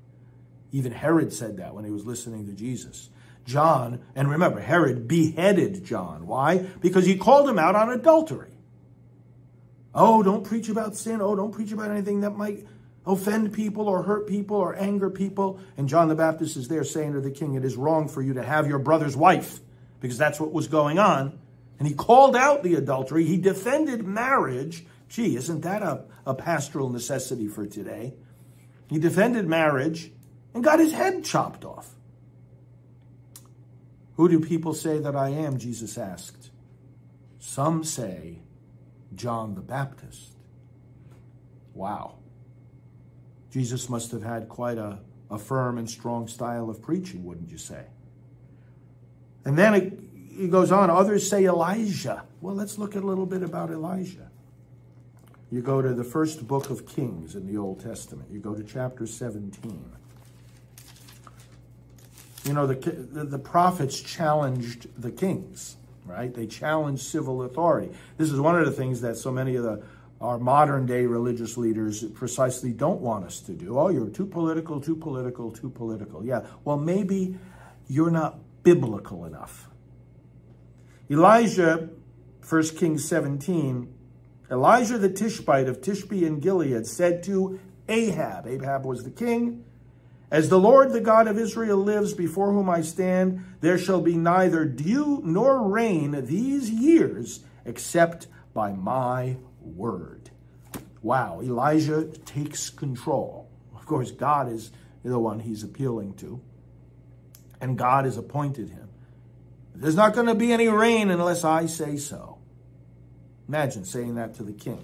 Even 0.70 0.92
Herod 0.92 1.32
said 1.32 1.56
that 1.56 1.74
when 1.74 1.84
he 1.84 1.90
was 1.90 2.06
listening 2.06 2.46
to 2.46 2.52
Jesus. 2.52 3.10
John, 3.44 4.00
and 4.14 4.30
remember, 4.30 4.60
Herod 4.60 5.08
beheaded 5.08 5.84
John. 5.84 6.26
Why? 6.26 6.58
Because 6.58 7.06
he 7.06 7.16
called 7.16 7.48
him 7.48 7.58
out 7.58 7.74
on 7.74 7.90
adultery. 7.90 8.50
Oh, 9.94 10.22
don't 10.22 10.44
preach 10.44 10.68
about 10.68 10.96
sin. 10.96 11.20
Oh, 11.20 11.34
don't 11.34 11.52
preach 11.52 11.72
about 11.72 11.90
anything 11.90 12.20
that 12.20 12.30
might 12.30 12.66
offend 13.04 13.52
people 13.52 13.88
or 13.88 14.02
hurt 14.02 14.26
people 14.26 14.56
or 14.56 14.74
anger 14.76 15.10
people. 15.10 15.60
And 15.76 15.88
John 15.88 16.08
the 16.08 16.14
Baptist 16.14 16.56
is 16.56 16.68
there 16.68 16.84
saying 16.84 17.12
to 17.12 17.20
the 17.20 17.30
king, 17.30 17.54
It 17.54 17.64
is 17.64 17.76
wrong 17.76 18.08
for 18.08 18.22
you 18.22 18.34
to 18.34 18.42
have 18.42 18.66
your 18.66 18.78
brother's 18.78 19.16
wife, 19.16 19.60
because 20.00 20.18
that's 20.18 20.40
what 20.40 20.52
was 20.52 20.68
going 20.68 20.98
on. 20.98 21.38
And 21.78 21.88
he 21.88 21.94
called 21.94 22.36
out 22.36 22.62
the 22.62 22.76
adultery. 22.76 23.24
He 23.24 23.36
defended 23.36 24.06
marriage 24.06 24.86
Gee, 25.12 25.36
isn't 25.36 25.60
that 25.60 25.82
a, 25.82 26.04
a 26.24 26.34
pastoral 26.34 26.88
necessity 26.88 27.46
for 27.46 27.66
today? 27.66 28.14
He 28.88 28.98
defended 28.98 29.46
marriage 29.46 30.10
and 30.54 30.64
got 30.64 30.78
his 30.78 30.92
head 30.92 31.22
chopped 31.22 31.66
off. 31.66 31.94
Who 34.16 34.28
do 34.28 34.40
people 34.40 34.74
say 34.74 34.98
that 34.98 35.16
I 35.16 35.30
am? 35.30 35.58
Jesus 35.58 35.96
asked. 35.96 36.50
Some 37.38 37.82
say 37.84 38.40
John 39.14 39.54
the 39.54 39.60
Baptist. 39.60 40.36
Wow. 41.74 42.16
Jesus 43.50 43.88
must 43.88 44.10
have 44.12 44.22
had 44.22 44.48
quite 44.48 44.78
a, 44.78 44.98
a 45.30 45.38
firm 45.38 45.78
and 45.78 45.88
strong 45.88 46.28
style 46.28 46.70
of 46.70 46.80
preaching, 46.80 47.24
wouldn't 47.24 47.50
you 47.50 47.58
say? 47.58 47.84
And 49.44 49.58
then 49.58 50.08
he 50.36 50.48
goes 50.48 50.72
on, 50.72 50.88
others 50.90 51.28
say 51.28 51.44
Elijah. 51.44 52.24
Well, 52.40 52.54
let's 52.54 52.78
look 52.78 52.94
a 52.94 53.00
little 53.00 53.26
bit 53.26 53.42
about 53.42 53.70
Elijah. 53.70 54.30
You 55.50 55.60
go 55.60 55.82
to 55.82 55.92
the 55.92 56.04
first 56.04 56.46
book 56.46 56.70
of 56.70 56.86
Kings 56.86 57.34
in 57.34 57.46
the 57.46 57.58
Old 57.58 57.80
Testament. 57.80 58.30
You 58.30 58.40
go 58.40 58.54
to 58.54 58.64
chapter 58.64 59.06
17. 59.06 59.84
You 62.44 62.54
know, 62.54 62.66
the, 62.66 62.74
the, 62.74 63.24
the 63.24 63.38
prophets 63.38 64.00
challenged 64.00 64.88
the 65.00 65.12
kings, 65.12 65.76
right? 66.04 66.34
They 66.34 66.46
challenged 66.46 67.02
civil 67.02 67.42
authority. 67.42 67.92
This 68.16 68.32
is 68.32 68.40
one 68.40 68.58
of 68.58 68.66
the 68.66 68.72
things 68.72 69.00
that 69.02 69.16
so 69.16 69.30
many 69.30 69.56
of 69.56 69.62
the 69.62 69.82
our 70.22 70.38
modern 70.38 70.86
day 70.86 71.04
religious 71.04 71.56
leaders 71.56 72.04
precisely 72.04 72.72
don't 72.72 73.00
want 73.00 73.24
us 73.24 73.40
to 73.40 73.52
do. 73.52 73.76
Oh, 73.78 73.88
you're 73.88 74.08
too 74.08 74.24
political, 74.24 74.80
too 74.80 74.94
political, 74.94 75.50
too 75.50 75.68
political. 75.68 76.24
Yeah, 76.24 76.46
well, 76.64 76.78
maybe 76.78 77.36
you're 77.88 78.10
not 78.10 78.38
biblical 78.62 79.24
enough. 79.24 79.68
Elijah, 81.10 81.90
1 82.48 82.62
Kings 82.68 83.04
17, 83.04 83.92
Elijah 84.50 84.96
the 84.96 85.08
Tishbite 85.08 85.68
of 85.68 85.80
Tishbe 85.80 86.22
in 86.22 86.38
Gilead 86.38 86.86
said 86.86 87.22
to 87.24 87.58
Ahab, 87.88 88.46
Ahab 88.46 88.84
was 88.84 89.02
the 89.02 89.10
king, 89.10 89.64
As 90.32 90.48
the 90.48 90.58
Lord 90.58 90.92
the 90.92 91.00
God 91.02 91.28
of 91.28 91.38
Israel 91.38 91.76
lives 91.76 92.14
before 92.14 92.52
whom 92.52 92.70
I 92.70 92.80
stand, 92.80 93.44
there 93.60 93.76
shall 93.76 94.00
be 94.00 94.16
neither 94.16 94.64
dew 94.64 95.20
nor 95.22 95.68
rain 95.68 96.24
these 96.24 96.70
years 96.70 97.40
except 97.66 98.28
by 98.54 98.72
my 98.72 99.36
word. 99.60 100.30
Wow, 101.02 101.42
Elijah 101.42 102.06
takes 102.24 102.70
control. 102.70 103.50
Of 103.76 103.84
course, 103.84 104.10
God 104.10 104.50
is 104.50 104.72
the 105.04 105.18
one 105.18 105.40
he's 105.40 105.64
appealing 105.64 106.14
to, 106.14 106.40
and 107.60 107.76
God 107.76 108.06
has 108.06 108.16
appointed 108.16 108.70
him. 108.70 108.88
There's 109.74 109.96
not 109.96 110.14
going 110.14 110.28
to 110.28 110.34
be 110.34 110.50
any 110.50 110.68
rain 110.68 111.10
unless 111.10 111.44
I 111.44 111.66
say 111.66 111.98
so. 111.98 112.38
Imagine 113.48 113.84
saying 113.84 114.14
that 114.14 114.32
to 114.36 114.44
the 114.44 114.52
king. 114.54 114.82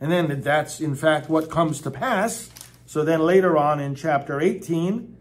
And 0.00 0.10
then 0.10 0.40
that's 0.40 0.80
in 0.80 0.94
fact 0.94 1.28
what 1.28 1.50
comes 1.50 1.82
to 1.82 1.90
pass. 1.90 2.48
So 2.92 3.04
then 3.04 3.20
later 3.20 3.56
on 3.56 3.80
in 3.80 3.94
chapter 3.94 4.38
18, 4.38 5.16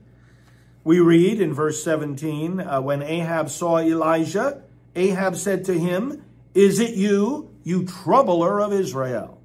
we 0.84 1.00
read 1.00 1.40
in 1.40 1.54
verse 1.54 1.82
17 1.82 2.60
uh, 2.60 2.82
when 2.82 3.01
Ahab 3.01 3.50
saw 3.50 3.80
Elijah, 3.80 4.62
Ahab 4.94 5.38
said 5.38 5.63
to 5.63 5.80
him, 5.80 6.22
Is 6.54 6.82
it 6.82 6.96
you, 6.96 7.56
you 7.63 7.86
troubler 7.86 8.60
of 8.60 8.74
Israel. 8.74 9.42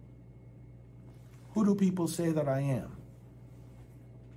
Who 1.53 1.65
do 1.65 1.77
people 1.77 2.09
say 2.09 2.33
that 2.33 2.49
I 2.49 2.63
am? 2.63 2.97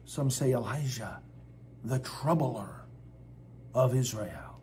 Some 0.05 0.29
say 0.29 0.51
Elijah, 0.51 1.23
the 1.83 1.97
troubler 1.97 2.85
of 3.73 3.95
Israel. 3.95 4.61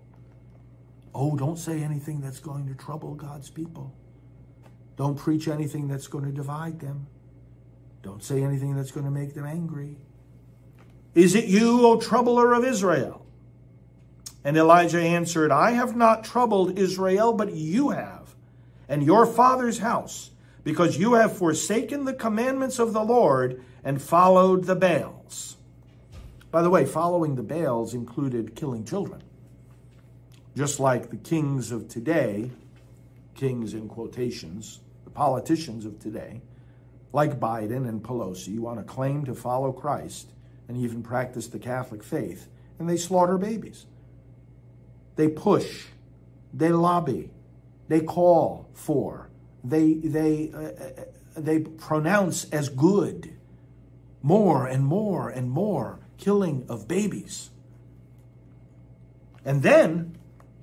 Oh, 1.12 1.36
don't 1.36 1.58
say 1.58 1.82
anything 1.82 2.20
that's 2.20 2.38
going 2.38 2.68
to 2.68 2.76
trouble 2.76 3.16
God's 3.16 3.50
people. 3.50 3.92
Don't 4.96 5.18
preach 5.18 5.48
anything 5.48 5.88
that's 5.88 6.06
going 6.06 6.26
to 6.26 6.30
divide 6.30 6.78
them. 6.78 7.08
Don't 8.06 8.22
say 8.22 8.44
anything 8.44 8.76
that's 8.76 8.92
going 8.92 9.04
to 9.04 9.10
make 9.10 9.34
them 9.34 9.44
angry. 9.44 9.96
Is 11.16 11.34
it 11.34 11.46
you, 11.46 11.84
O 11.84 11.98
troubler 11.98 12.52
of 12.52 12.64
Israel? 12.64 13.26
And 14.44 14.56
Elijah 14.56 15.00
answered, 15.00 15.50
I 15.50 15.72
have 15.72 15.96
not 15.96 16.22
troubled 16.22 16.78
Israel, 16.78 17.32
but 17.32 17.52
you 17.52 17.90
have 17.90 18.36
and 18.88 19.02
your 19.02 19.26
father's 19.26 19.78
house, 19.78 20.30
because 20.62 20.96
you 20.96 21.14
have 21.14 21.36
forsaken 21.36 22.04
the 22.04 22.12
commandments 22.14 22.78
of 22.78 22.92
the 22.92 23.02
Lord 23.02 23.60
and 23.82 24.00
followed 24.00 24.66
the 24.66 24.76
Baals. 24.76 25.56
By 26.52 26.62
the 26.62 26.70
way, 26.70 26.84
following 26.84 27.34
the 27.34 27.42
Baals 27.42 27.92
included 27.92 28.54
killing 28.54 28.84
children. 28.84 29.20
Just 30.56 30.78
like 30.78 31.10
the 31.10 31.16
kings 31.16 31.72
of 31.72 31.88
today, 31.88 32.52
kings 33.34 33.74
in 33.74 33.88
quotations, 33.88 34.78
the 35.02 35.10
politicians 35.10 35.84
of 35.84 35.98
today, 35.98 36.40
like 37.16 37.40
Biden 37.40 37.88
and 37.88 38.02
Pelosi, 38.02 38.48
you 38.48 38.60
want 38.60 38.76
to 38.78 38.84
claim 38.84 39.24
to 39.24 39.34
follow 39.34 39.72
Christ 39.72 40.30
and 40.68 40.76
even 40.76 41.02
practice 41.02 41.46
the 41.46 41.58
Catholic 41.58 42.02
faith, 42.02 42.46
and 42.78 42.86
they 42.86 42.98
slaughter 42.98 43.38
babies. 43.38 43.86
They 45.16 45.28
push, 45.28 45.86
they 46.52 46.68
lobby, 46.68 47.30
they 47.88 48.00
call 48.00 48.68
for, 48.74 49.30
they, 49.64 49.94
they, 49.94 50.50
uh, 50.52 50.58
uh, 50.58 51.04
they 51.38 51.60
pronounce 51.60 52.44
as 52.50 52.68
good 52.68 53.32
more 54.22 54.66
and 54.66 54.84
more 54.84 55.30
and 55.30 55.50
more 55.50 56.00
killing 56.18 56.66
of 56.68 56.86
babies. 56.86 57.48
And 59.42 59.62
then 59.62 60.18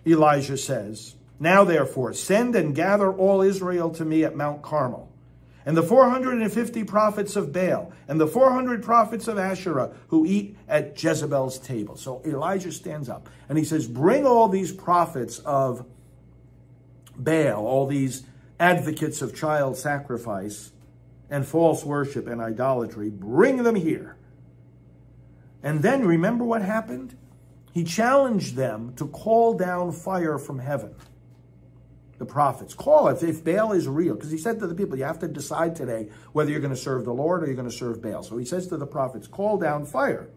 Elijah 0.06 0.58
says, 0.58 1.16
Now 1.40 1.64
therefore, 1.64 2.14
send 2.14 2.56
and 2.56 2.76
gather 2.76 3.12
all 3.12 3.42
Israel 3.42 3.90
to 3.96 4.06
me 4.06 4.24
at 4.24 4.36
Mount 4.36 4.62
Carmel. 4.62 5.13
And 5.66 5.78
the 5.78 5.84
450 5.84 6.84
prophets 6.84 7.36
of 7.36 7.54
Baal, 7.54 7.94
and 8.08 8.20
the 8.20 8.28
400 8.28 8.84
prophets 8.84 9.28
of 9.28 9.38
Asherah 9.38 9.94
who 10.10 10.26
eat 10.26 10.58
at 10.68 11.02
Jezebel's 11.02 11.58
table. 11.60 11.96
So 11.96 12.22
Elijah 12.26 12.72
stands 12.72 13.08
up 13.08 13.30
and 13.48 13.58
he 13.58 13.64
says, 13.64 13.88
Bring 13.88 14.26
all 14.26 14.50
these 14.50 14.74
prophets 14.74 15.40
of 15.40 15.86
Baal, 17.16 17.66
all 17.66 17.88
these 17.88 18.24
advocates 18.60 19.22
of 19.22 19.36
child 19.36 19.78
sacrifice 19.78 20.72
and 21.30 21.46
false 21.46 21.84
worship 21.84 22.28
and 22.28 22.40
idolatry, 22.40 23.10
bring 23.10 23.64
them 23.64 23.76
here. 23.76 24.18
And 25.64 25.82
then 25.82 26.06
remember 26.06 26.44
what 26.44 26.62
happened? 26.62 27.18
He 27.74 27.84
challenged 27.84 28.56
them 28.56 28.94
to 28.98 29.08
call 29.08 29.56
down 29.56 29.92
fire 29.94 30.38
from 30.38 30.60
heaven. 30.60 30.94
The 32.24 32.32
prophets, 32.32 32.74
call 32.74 33.10
it 33.10 33.22
if 33.22 33.44
Baal 33.44 33.74
is 33.74 33.86
real. 33.86 34.16
Because 34.16 34.32
he 34.32 34.38
said 34.38 34.60
to 34.60 34.68
the 34.68 34.74
people, 34.74 34.98
you 34.98 35.04
have 35.04 35.20
to 35.20 35.28
decide 35.28 35.76
today 35.76 36.08
whether 36.32 36.50
you're 36.50 36.62
going 36.62 36.74
to 36.74 36.80
serve 36.80 37.04
the 37.04 37.14
Lord 37.14 37.44
or 37.44 37.48
you're 37.48 37.56
going 37.56 37.70
to 37.70 37.76
serve 37.76 38.02
Baal. 38.02 38.24
So 38.24 38.38
he 38.38 38.46
says 38.46 38.68
to 38.68 38.78
the 38.78 38.88
prophets, 38.88 39.28
call 39.28 39.58
down 39.58 39.86
fire. 39.86 40.30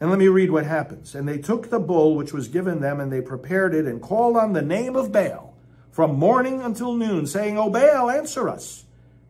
And 0.00 0.10
let 0.10 0.18
me 0.18 0.26
read 0.26 0.50
what 0.50 0.66
happens. 0.66 1.14
And 1.14 1.28
they 1.28 1.38
took 1.38 1.70
the 1.70 1.78
bull 1.78 2.16
which 2.16 2.32
was 2.32 2.48
given 2.48 2.80
them, 2.80 2.98
and 2.98 3.12
they 3.12 3.20
prepared 3.20 3.72
it, 3.72 3.86
and 3.86 4.02
called 4.02 4.36
on 4.36 4.54
the 4.54 4.62
name 4.62 4.96
of 4.96 5.12
Baal 5.12 5.54
from 5.92 6.18
morning 6.18 6.62
until 6.62 6.96
noon, 6.96 7.28
saying, 7.28 7.56
O 7.56 7.70
Baal, 7.70 8.10
answer 8.10 8.48
us. 8.48 8.86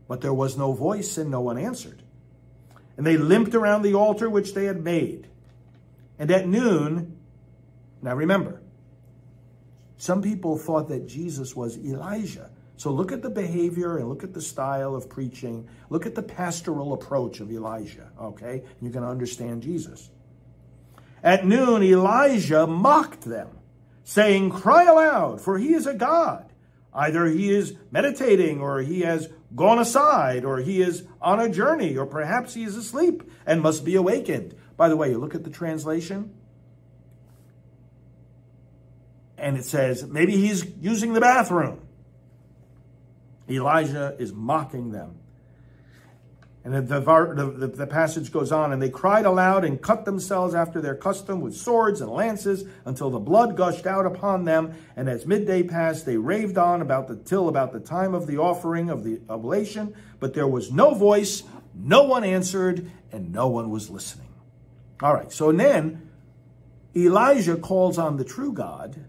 But 0.08 0.22
there 0.22 0.32
was 0.32 0.56
no 0.56 0.72
voice, 0.72 1.18
and 1.18 1.30
no 1.30 1.42
one 1.42 1.58
answered. 1.58 2.02
And 2.96 3.06
they 3.06 3.18
limped 3.18 3.54
around 3.54 3.82
the 3.82 3.92
altar 3.92 4.30
which 4.30 4.54
they 4.54 4.64
had 4.64 4.82
made. 4.82 5.28
And 6.18 6.30
at 6.30 6.48
noon, 6.48 7.18
now 8.00 8.14
remember, 8.14 8.59
some 10.00 10.22
people 10.22 10.56
thought 10.56 10.88
that 10.88 11.06
Jesus 11.06 11.54
was 11.54 11.76
Elijah. 11.76 12.48
So 12.78 12.90
look 12.90 13.12
at 13.12 13.20
the 13.20 13.28
behavior 13.28 13.98
and 13.98 14.08
look 14.08 14.24
at 14.24 14.32
the 14.32 14.40
style 14.40 14.94
of 14.94 15.10
preaching. 15.10 15.68
Look 15.90 16.06
at 16.06 16.14
the 16.14 16.22
pastoral 16.22 16.94
approach 16.94 17.40
of 17.40 17.52
Elijah, 17.52 18.10
okay? 18.18 18.62
You're 18.80 18.92
going 18.92 19.04
to 19.04 19.10
understand 19.10 19.62
Jesus. 19.62 20.08
At 21.22 21.44
noon, 21.44 21.82
Elijah 21.82 22.66
mocked 22.66 23.24
them, 23.24 23.48
saying, 24.02 24.52
Cry 24.52 24.84
aloud, 24.84 25.42
for 25.42 25.58
he 25.58 25.74
is 25.74 25.86
a 25.86 25.92
God. 25.92 26.50
Either 26.94 27.26
he 27.26 27.50
is 27.50 27.76
meditating, 27.90 28.62
or 28.62 28.80
he 28.80 29.02
has 29.02 29.28
gone 29.54 29.78
aside, 29.78 30.46
or 30.46 30.60
he 30.60 30.80
is 30.80 31.04
on 31.20 31.40
a 31.40 31.50
journey, 31.50 31.98
or 31.98 32.06
perhaps 32.06 32.54
he 32.54 32.64
is 32.64 32.74
asleep 32.74 33.22
and 33.44 33.60
must 33.60 33.84
be 33.84 33.96
awakened. 33.96 34.54
By 34.78 34.88
the 34.88 34.96
way, 34.96 35.10
you 35.10 35.18
look 35.18 35.34
at 35.34 35.44
the 35.44 35.50
translation, 35.50 36.32
and 39.40 39.56
it 39.56 39.64
says, 39.64 40.06
maybe 40.06 40.36
he's 40.36 40.64
using 40.80 41.14
the 41.14 41.20
bathroom. 41.20 41.80
Elijah 43.48 44.14
is 44.18 44.32
mocking 44.32 44.92
them. 44.92 45.16
And 46.62 46.74
the, 46.74 47.00
the, 47.00 47.66
the, 47.68 47.86
passage 47.86 48.30
goes 48.30 48.52
on, 48.52 48.70
and 48.70 48.82
they 48.82 48.90
cried 48.90 49.24
aloud 49.24 49.64
and 49.64 49.80
cut 49.80 50.04
themselves 50.04 50.54
after 50.54 50.82
their 50.82 50.94
custom 50.94 51.40
with 51.40 51.56
swords 51.56 52.02
and 52.02 52.10
lances 52.10 52.64
until 52.84 53.08
the 53.08 53.18
blood 53.18 53.56
gushed 53.56 53.86
out 53.86 54.04
upon 54.04 54.44
them. 54.44 54.74
And 54.94 55.08
as 55.08 55.24
midday 55.24 55.62
passed, 55.62 56.04
they 56.04 56.18
raved 56.18 56.58
on 56.58 56.82
about 56.82 57.08
the 57.08 57.16
till 57.16 57.48
about 57.48 57.72
the 57.72 57.80
time 57.80 58.14
of 58.14 58.26
the 58.26 58.36
offering 58.36 58.90
of 58.90 59.04
the 59.04 59.20
oblation. 59.30 59.94
But 60.20 60.34
there 60.34 60.46
was 60.46 60.70
no 60.70 60.92
voice, 60.92 61.44
no 61.74 62.04
one 62.04 62.24
answered, 62.24 62.90
and 63.10 63.32
no 63.32 63.48
one 63.48 63.70
was 63.70 63.88
listening. 63.88 64.28
All 65.02 65.14
right, 65.14 65.32
so 65.32 65.50
then 65.50 66.10
Elijah 66.94 67.56
calls 67.56 67.96
on 67.96 68.18
the 68.18 68.24
true 68.24 68.52
God. 68.52 69.06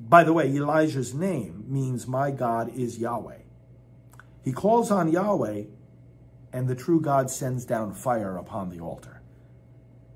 By 0.00 0.24
the 0.24 0.32
way, 0.32 0.48
Elijah's 0.48 1.12
name 1.12 1.64
means 1.68 2.06
my 2.06 2.30
God 2.30 2.70
is 2.74 2.98
Yahweh. 2.98 3.42
He 4.42 4.52
calls 4.52 4.90
on 4.90 5.12
Yahweh, 5.12 5.64
and 6.52 6.66
the 6.66 6.74
true 6.74 7.00
God 7.00 7.30
sends 7.30 7.66
down 7.66 7.92
fire 7.92 8.36
upon 8.38 8.70
the 8.70 8.80
altar. 8.80 9.20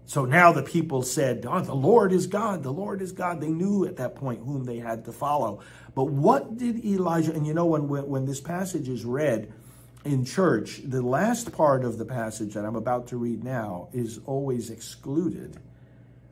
So 0.06 0.24
now 0.24 0.52
the 0.52 0.62
people 0.62 1.02
said, 1.02 1.46
oh, 1.48 1.60
the 1.60 1.74
Lord 1.74 2.12
is 2.12 2.26
God, 2.26 2.62
the 2.62 2.72
Lord 2.72 3.02
is 3.02 3.12
God. 3.12 3.40
They 3.40 3.50
knew 3.50 3.86
at 3.86 3.96
that 3.96 4.16
point 4.16 4.44
whom 4.44 4.64
they 4.64 4.78
had 4.78 5.04
to 5.04 5.12
follow. 5.12 5.60
But 5.94 6.04
what 6.04 6.58
did 6.58 6.84
Elijah, 6.84 7.32
and 7.32 7.46
you 7.46 7.54
know, 7.54 7.66
when, 7.66 7.88
when 7.88 8.24
this 8.26 8.40
passage 8.40 8.88
is 8.88 9.04
read 9.04 9.52
in 10.04 10.24
church, 10.24 10.80
the 10.84 11.02
last 11.02 11.52
part 11.52 11.84
of 11.84 11.98
the 11.98 12.04
passage 12.04 12.54
that 12.54 12.64
I'm 12.64 12.76
about 12.76 13.06
to 13.08 13.16
read 13.16 13.44
now 13.44 13.88
is 13.92 14.20
always 14.26 14.70
excluded 14.70 15.58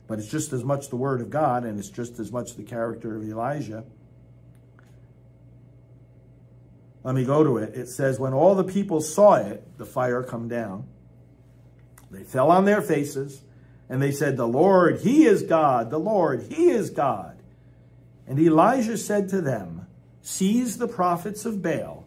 but 0.07 0.19
it's 0.19 0.27
just 0.27 0.53
as 0.53 0.63
much 0.63 0.89
the 0.89 0.95
Word 0.95 1.21
of 1.21 1.29
God 1.29 1.63
and 1.63 1.79
it's 1.79 1.89
just 1.89 2.19
as 2.19 2.31
much 2.31 2.55
the 2.55 2.63
character 2.63 3.15
of 3.15 3.23
Elijah. 3.23 3.83
Let 7.03 7.15
me 7.15 7.25
go 7.25 7.43
to 7.43 7.57
it. 7.57 7.75
It 7.75 7.89
says, 7.89 8.19
When 8.19 8.33
all 8.33 8.55
the 8.55 8.63
people 8.63 9.01
saw 9.01 9.35
it, 9.35 9.77
the 9.77 9.85
fire 9.85 10.23
come 10.23 10.47
down, 10.47 10.87
they 12.11 12.23
fell 12.23 12.51
on 12.51 12.65
their 12.65 12.81
faces 12.81 13.41
and 13.89 14.01
they 14.01 14.11
said, 14.11 14.37
The 14.37 14.47
Lord, 14.47 15.01
He 15.01 15.25
is 15.25 15.43
God. 15.43 15.89
The 15.89 15.99
Lord, 15.99 16.47
He 16.49 16.69
is 16.69 16.89
God. 16.89 17.37
And 18.25 18.39
Elijah 18.39 18.97
said 18.97 19.29
to 19.29 19.41
them, 19.41 19.87
Seize 20.21 20.77
the 20.77 20.87
prophets 20.87 21.45
of 21.45 21.61
Baal, 21.61 22.05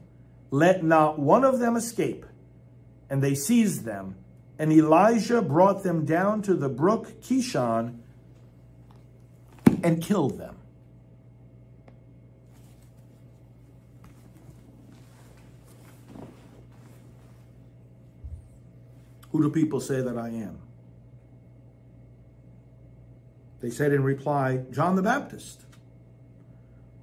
let 0.51 0.83
not 0.83 1.19
one 1.19 1.45
of 1.45 1.59
them 1.59 1.77
escape. 1.77 2.25
And 3.11 3.23
they 3.23 3.35
seized 3.35 3.85
them. 3.85 4.17
And 4.59 4.73
Elijah 4.73 5.43
brought 5.43 5.83
them 5.83 6.05
down 6.05 6.43
to 6.43 6.55
the 6.55 6.69
brook 6.69 7.21
Kishon 7.21 7.99
and 9.83 10.03
killed 10.03 10.39
them. 10.39 10.57
Who 19.31 19.43
do 19.43 19.51
people 19.51 19.81
say 19.81 20.01
that 20.01 20.17
I 20.17 20.29
am? 20.29 20.59
They 23.61 23.69
said 23.69 23.93
in 23.93 24.03
reply, 24.03 24.63
John 24.71 24.97
the 24.97 25.03
Baptist. 25.03 25.63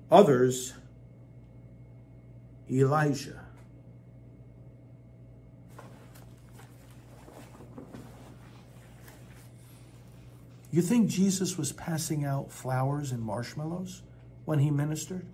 Others, 0.10 0.74
Elijah. 2.72 3.43
You 10.74 10.82
think 10.82 11.08
Jesus 11.08 11.56
was 11.56 11.72
passing 11.72 12.26
out 12.26 12.52
flowers 12.52 13.12
and 13.12 13.22
marshmallows 13.22 14.02
when 14.46 14.58
he 14.58 14.72
ministered 14.72 15.28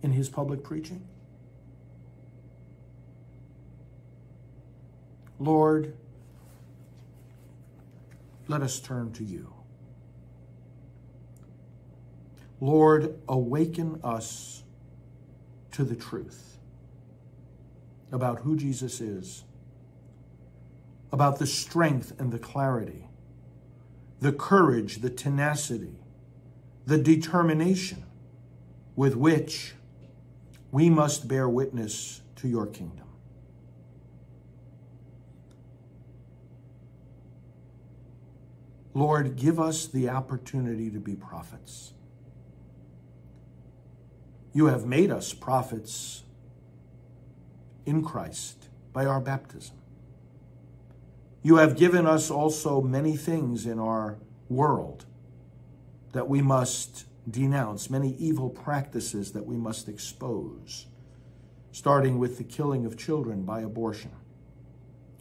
in 0.00 0.12
his 0.12 0.28
public 0.28 0.62
preaching? 0.62 1.08
Lord, 5.40 5.96
let 8.46 8.62
us 8.62 8.78
turn 8.78 9.10
to 9.14 9.24
you. 9.24 9.52
Lord, 12.60 13.20
awaken 13.28 13.98
us 14.04 14.62
to 15.72 15.82
the 15.82 15.96
truth 15.96 16.58
about 18.12 18.42
who 18.42 18.54
Jesus 18.54 19.00
is, 19.00 19.42
about 21.10 21.40
the 21.40 21.46
strength 21.48 22.12
and 22.20 22.30
the 22.30 22.38
clarity, 22.38 23.08
the 24.20 24.32
courage, 24.32 24.98
the 24.98 25.10
tenacity, 25.10 25.96
the 26.86 26.98
determination 26.98 28.04
with 28.94 29.16
which 29.16 29.74
we 30.70 30.90
must 30.90 31.26
bear 31.26 31.48
witness 31.48 32.20
to 32.36 32.48
your 32.48 32.66
kingdom. 32.66 33.06
Lord, 38.92 39.36
give 39.36 39.58
us 39.60 39.86
the 39.86 40.08
opportunity 40.08 40.90
to 40.90 40.98
be 40.98 41.14
prophets. 41.14 41.92
You 44.52 44.66
have 44.66 44.84
made 44.84 45.10
us 45.10 45.32
prophets 45.32 46.24
in 47.86 48.04
Christ 48.04 48.68
by 48.92 49.06
our 49.06 49.20
baptism. 49.20 49.79
You 51.42 51.56
have 51.56 51.76
given 51.76 52.06
us 52.06 52.30
also 52.30 52.82
many 52.82 53.16
things 53.16 53.64
in 53.64 53.78
our 53.78 54.18
world 54.48 55.06
that 56.12 56.28
we 56.28 56.42
must 56.42 57.06
denounce, 57.30 57.88
many 57.88 58.14
evil 58.18 58.50
practices 58.50 59.32
that 59.32 59.46
we 59.46 59.56
must 59.56 59.88
expose, 59.88 60.86
starting 61.72 62.18
with 62.18 62.36
the 62.36 62.44
killing 62.44 62.84
of 62.84 62.98
children 62.98 63.44
by 63.44 63.60
abortion. 63.60 64.10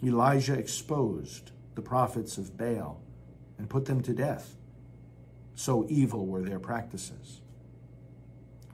Elijah 0.03 0.57
exposed 0.57 1.51
the 1.75 1.81
prophets 1.81 2.37
of 2.37 2.57
Baal 2.57 3.01
and 3.57 3.69
put 3.69 3.85
them 3.85 4.01
to 4.01 4.13
death. 4.13 4.55
So 5.55 5.85
evil 5.89 6.25
were 6.25 6.41
their 6.41 6.59
practices. 6.59 7.41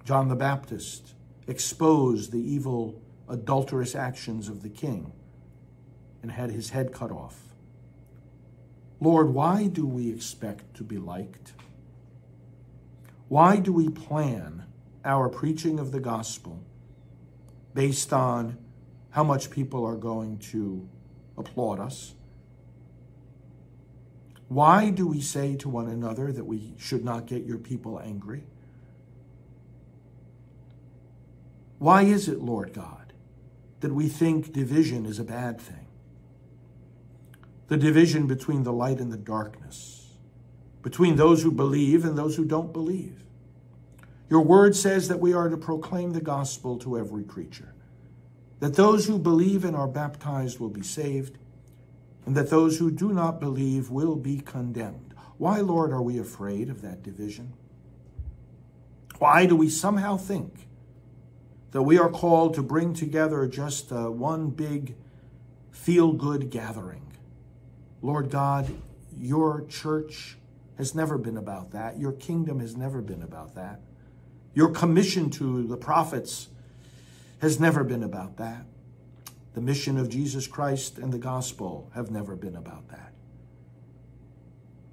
John 0.03 0.29
the 0.29 0.35
Baptist 0.35 1.13
exposed 1.47 2.31
the 2.31 2.39
evil, 2.39 3.01
adulterous 3.27 3.95
actions 3.95 4.49
of 4.49 4.63
the 4.63 4.69
king 4.69 5.11
and 6.25 6.31
had 6.31 6.49
his 6.49 6.71
head 6.71 6.91
cut 6.91 7.11
off. 7.11 7.53
Lord, 8.99 9.35
why 9.35 9.67
do 9.67 9.85
we 9.85 10.09
expect 10.09 10.73
to 10.73 10.83
be 10.83 10.97
liked? 10.97 11.53
Why 13.27 13.57
do 13.57 13.71
we 13.71 13.89
plan 13.89 14.63
our 15.03 15.29
preaching 15.29 15.77
of 15.77 15.91
the 15.91 15.99
gospel 15.99 16.63
based 17.75 18.11
on 18.11 18.57
how 19.11 19.23
much 19.23 19.51
people 19.51 19.85
are 19.85 19.95
going 19.95 20.39
to 20.39 20.89
applaud 21.37 21.79
us? 21.79 22.15
Why 24.47 24.89
do 24.89 25.05
we 25.05 25.21
say 25.21 25.55
to 25.57 25.69
one 25.69 25.87
another 25.87 26.31
that 26.31 26.45
we 26.45 26.73
should 26.79 27.05
not 27.05 27.27
get 27.27 27.45
your 27.45 27.59
people 27.59 27.99
angry? 27.99 28.47
Why 31.77 32.01
is 32.01 32.27
it, 32.27 32.41
Lord 32.41 32.73
God, 32.73 33.13
that 33.81 33.93
we 33.93 34.09
think 34.09 34.51
division 34.51 35.05
is 35.05 35.19
a 35.19 35.23
bad 35.23 35.61
thing? 35.61 35.84
The 37.67 37.77
division 37.77 38.27
between 38.27 38.63
the 38.63 38.73
light 38.73 38.99
and 38.99 39.11
the 39.11 39.17
darkness, 39.17 40.13
between 40.83 41.15
those 41.15 41.41
who 41.41 41.51
believe 41.51 42.05
and 42.05 42.17
those 42.17 42.35
who 42.35 42.45
don't 42.45 42.71
believe. 42.71 43.23
Your 44.29 44.41
word 44.41 44.75
says 44.75 45.07
that 45.07 45.19
we 45.19 45.33
are 45.33 45.49
to 45.49 45.57
proclaim 45.57 46.13
the 46.13 46.21
gospel 46.21 46.77
to 46.79 46.97
every 46.97 47.23
creature, 47.23 47.73
that 48.59 48.75
those 48.75 49.07
who 49.07 49.17
believe 49.17 49.65
and 49.65 49.75
are 49.75 49.87
baptized 49.87 50.59
will 50.59 50.69
be 50.69 50.83
saved, 50.83 51.37
and 52.25 52.35
that 52.35 52.49
those 52.49 52.77
who 52.77 52.91
do 52.91 53.13
not 53.13 53.39
believe 53.39 53.89
will 53.89 54.15
be 54.15 54.39
condemned. 54.39 55.13
Why, 55.37 55.59
Lord, 55.59 55.91
are 55.91 56.01
we 56.01 56.17
afraid 56.17 56.69
of 56.69 56.81
that 56.81 57.03
division? 57.03 57.53
Why 59.19 59.45
do 59.45 59.55
we 59.55 59.69
somehow 59.69 60.17
think 60.17 60.67
that 61.71 61.81
we 61.81 61.97
are 61.97 62.09
called 62.09 62.53
to 62.55 62.63
bring 62.63 62.93
together 62.93 63.47
just 63.47 63.91
one 63.91 64.49
big 64.49 64.95
feel 65.71 66.13
good 66.13 66.49
gathering? 66.49 67.04
Lord 68.01 68.29
God, 68.29 68.73
your 69.17 69.65
church 69.67 70.37
has 70.77 70.93
never 70.93 71.17
been 71.17 71.37
about 71.37 71.71
that. 71.71 71.97
Your 71.99 72.11
kingdom 72.11 72.59
has 72.59 72.75
never 72.75 73.01
been 73.01 73.21
about 73.21 73.55
that. 73.55 73.79
Your 74.53 74.69
commission 74.69 75.29
to 75.31 75.65
the 75.67 75.77
prophets 75.77 76.49
has 77.39 77.59
never 77.59 77.83
been 77.83 78.03
about 78.03 78.37
that. 78.37 78.65
The 79.53 79.61
mission 79.61 79.97
of 79.97 80.09
Jesus 80.09 80.47
Christ 80.47 80.97
and 80.97 81.13
the 81.13 81.17
gospel 81.17 81.89
have 81.95 82.11
never 82.11 82.35
been 82.35 82.55
about 82.55 82.89
that. 82.89 83.13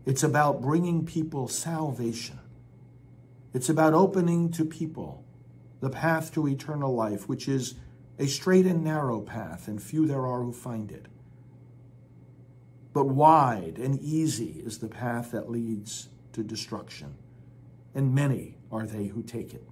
It's 0.05 0.23
about 0.23 0.61
bringing 0.61 1.05
people 1.05 1.49
salvation. 1.49 2.39
It's 3.55 3.69
about 3.69 3.95
opening 3.95 4.51
to 4.53 4.65
people 4.65 5.25
the 5.81 5.91
path 5.91 6.33
to 6.35 6.49
eternal 6.49 6.95
life, 6.95 7.29
which 7.29 7.49
is 7.49 7.75
a 8.19 8.27
straight 8.27 8.67
and 8.67 8.85
narrow 8.85 9.21
path, 9.21 9.67
and 9.69 9.83
few 9.83 10.07
there 10.07 10.27
are 10.27 10.43
who 10.43 10.53
find 10.53 10.91
it. 10.93 11.07
But 12.93 13.07
wide 13.07 13.79
and 13.79 14.01
easy 14.01 14.63
is 14.65 14.79
the 14.79 14.89
path 14.89 15.31
that 15.33 15.51
leads 15.51 16.09
to 16.33 16.43
destruction, 16.43 17.15
and 17.95 18.15
many 18.15 18.57
are 18.71 18.87
they 18.87 19.07
who 19.07 19.23
take 19.23 19.55
it. 19.55 19.67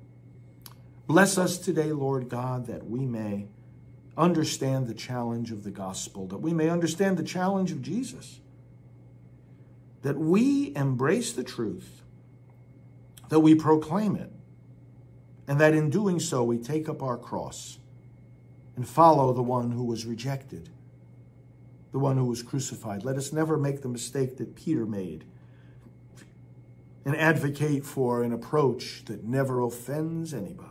Bless 1.06 1.36
us 1.36 1.58
today, 1.58 1.92
Lord 1.92 2.28
God, 2.28 2.66
that 2.66 2.86
we 2.86 3.04
may 3.04 3.48
understand 4.16 4.86
the 4.86 4.94
challenge 4.94 5.50
of 5.50 5.64
the 5.64 5.70
gospel, 5.70 6.26
that 6.28 6.38
we 6.38 6.52
may 6.52 6.68
understand 6.68 7.16
the 7.16 7.24
challenge 7.24 7.72
of 7.72 7.82
Jesus, 7.82 8.40
that 10.02 10.18
we 10.18 10.74
embrace 10.76 11.32
the 11.32 11.44
truth, 11.44 12.02
that 13.28 13.40
we 13.40 13.54
proclaim 13.54 14.16
it, 14.16 14.32
and 15.46 15.60
that 15.60 15.74
in 15.74 15.90
doing 15.90 16.20
so 16.20 16.44
we 16.44 16.58
take 16.58 16.88
up 16.88 17.02
our 17.02 17.18
cross 17.18 17.78
and 18.76 18.88
follow 18.88 19.32
the 19.32 19.42
one 19.42 19.72
who 19.72 19.84
was 19.84 20.06
rejected, 20.06 20.70
the 21.92 21.98
one 21.98 22.16
who 22.16 22.24
was 22.24 22.42
crucified. 22.42 23.04
Let 23.04 23.16
us 23.16 23.32
never 23.32 23.56
make 23.56 23.82
the 23.82 23.88
mistake 23.88 24.36
that 24.38 24.54
Peter 24.54 24.86
made 24.86 25.24
and 27.04 27.16
advocate 27.16 27.84
for 27.84 28.22
an 28.22 28.32
approach 28.32 29.04
that 29.06 29.24
never 29.24 29.62
offends 29.62 30.34
anybody. 30.34 30.66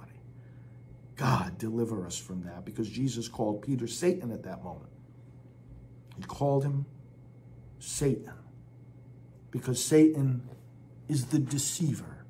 God, 1.16 1.58
deliver 1.58 2.06
us 2.06 2.18
from 2.18 2.44
that 2.44 2.64
because 2.64 2.90
Jesus 2.90 3.28
called 3.28 3.62
Peter 3.62 3.88
Satan 3.88 4.32
at 4.32 4.44
that 4.44 4.64
moment. 4.64 4.92
He 6.16 6.24
called 6.24 6.64
him 6.64 6.86
Satan 7.80 8.34
because 9.52 9.84
Satan 9.84 10.48
is 11.08 11.26
the 11.26 11.40
deceiver. 11.40 12.26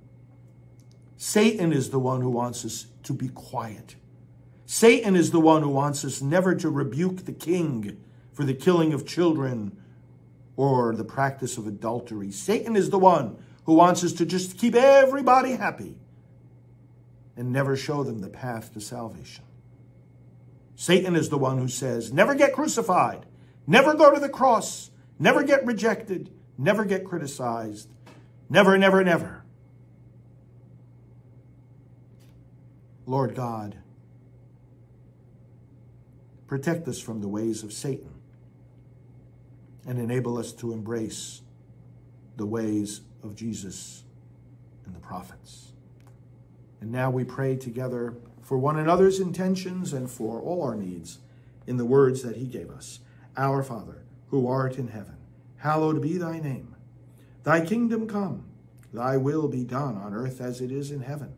Satan 1.17 1.73
is 1.73 1.89
the 1.89 1.99
one 1.99 2.21
who 2.21 2.29
wants 2.29 2.63
us 2.65 2.87
to 3.03 3.13
be 3.13 3.27
quiet. 3.27 3.95
Satan 4.65 5.15
is 5.15 5.31
the 5.31 5.39
one 5.39 5.61
who 5.61 5.69
wants 5.69 6.05
us 6.05 6.21
never 6.21 6.55
to 6.55 6.69
rebuke 6.69 7.25
the 7.25 7.33
king 7.33 8.01
for 8.39 8.45
the 8.45 8.53
killing 8.53 8.93
of 8.93 9.05
children 9.05 9.75
or 10.55 10.95
the 10.95 11.03
practice 11.03 11.57
of 11.57 11.67
adultery. 11.67 12.31
Satan 12.31 12.77
is 12.77 12.89
the 12.89 12.97
one 12.97 13.37
who 13.65 13.73
wants 13.73 14.01
us 14.01 14.13
to 14.13 14.25
just 14.25 14.57
keep 14.57 14.75
everybody 14.75 15.57
happy 15.57 15.97
and 17.35 17.51
never 17.51 17.75
show 17.75 18.01
them 18.01 18.19
the 18.19 18.29
path 18.29 18.71
to 18.73 18.79
salvation. 18.79 19.43
Satan 20.77 21.17
is 21.17 21.27
the 21.27 21.37
one 21.37 21.57
who 21.57 21.67
says, 21.67 22.13
never 22.13 22.33
get 22.33 22.53
crucified, 22.53 23.25
never 23.67 23.93
go 23.93 24.13
to 24.13 24.21
the 24.21 24.29
cross, 24.29 24.89
never 25.19 25.43
get 25.43 25.65
rejected, 25.65 26.31
never 26.57 26.85
get 26.85 27.03
criticized, 27.03 27.89
never, 28.49 28.77
never, 28.77 29.03
never. 29.03 29.43
Lord 33.05 33.35
God, 33.35 33.75
protect 36.47 36.87
us 36.87 37.01
from 37.01 37.19
the 37.19 37.27
ways 37.27 37.63
of 37.63 37.73
Satan 37.73 38.13
and 39.87 39.99
enable 39.99 40.37
us 40.37 40.53
to 40.53 40.73
embrace 40.73 41.41
the 42.37 42.45
ways 42.45 43.01
of 43.23 43.35
Jesus 43.35 44.03
and 44.85 44.95
the 44.95 44.99
prophets. 44.99 45.73
And 46.81 46.91
now 46.91 47.09
we 47.09 47.23
pray 47.23 47.55
together 47.55 48.15
for 48.41 48.57
one 48.57 48.79
another's 48.79 49.19
intentions 49.19 49.93
and 49.93 50.09
for 50.09 50.39
all 50.41 50.63
our 50.63 50.75
needs 50.75 51.19
in 51.67 51.77
the 51.77 51.85
words 51.85 52.23
that 52.23 52.37
he 52.37 52.45
gave 52.45 52.71
us. 52.71 52.99
Our 53.37 53.61
Father, 53.61 54.03
who 54.29 54.47
art 54.47 54.77
in 54.77 54.87
heaven, 54.87 55.17
hallowed 55.57 56.01
be 56.01 56.17
thy 56.17 56.39
name. 56.39 56.75
Thy 57.43 57.65
kingdom 57.65 58.07
come, 58.07 58.45
thy 58.93 59.17
will 59.17 59.47
be 59.47 59.63
done 59.63 59.97
on 59.97 60.13
earth 60.13 60.41
as 60.41 60.61
it 60.61 60.71
is 60.71 60.91
in 60.91 61.01
heaven. 61.01 61.33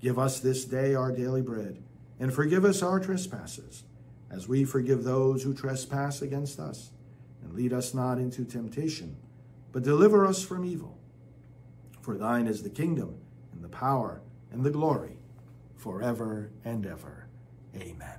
Give 0.00 0.18
us 0.18 0.40
this 0.40 0.64
day 0.64 0.94
our 0.94 1.12
daily 1.12 1.40
bread, 1.40 1.82
and 2.18 2.32
forgive 2.32 2.64
us 2.64 2.82
our 2.82 3.00
trespasses, 3.00 3.84
as 4.30 4.48
we 4.48 4.64
forgive 4.64 5.04
those 5.04 5.42
who 5.44 5.54
trespass 5.54 6.20
against 6.20 6.58
us. 6.58 6.90
And 7.44 7.54
lead 7.54 7.72
us 7.72 7.94
not 7.94 8.18
into 8.18 8.44
temptation, 8.44 9.16
but 9.70 9.82
deliver 9.82 10.26
us 10.26 10.42
from 10.42 10.64
evil. 10.64 10.98
For 12.00 12.16
thine 12.16 12.46
is 12.46 12.62
the 12.62 12.70
kingdom, 12.70 13.18
and 13.52 13.62
the 13.62 13.68
power, 13.68 14.22
and 14.50 14.64
the 14.64 14.70
glory 14.70 15.18
forever 15.76 16.50
and 16.64 16.86
ever. 16.86 17.26
Amen. 17.76 18.18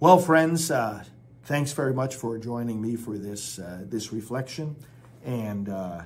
Well, 0.00 0.18
friends, 0.18 0.70
uh, 0.70 1.04
thanks 1.44 1.72
very 1.72 1.94
much 1.94 2.14
for 2.14 2.38
joining 2.38 2.80
me 2.80 2.96
for 2.96 3.16
this 3.16 3.58
uh, 3.58 3.84
this 3.86 4.12
reflection, 4.12 4.76
and 5.24 5.68
uh, 5.68 6.02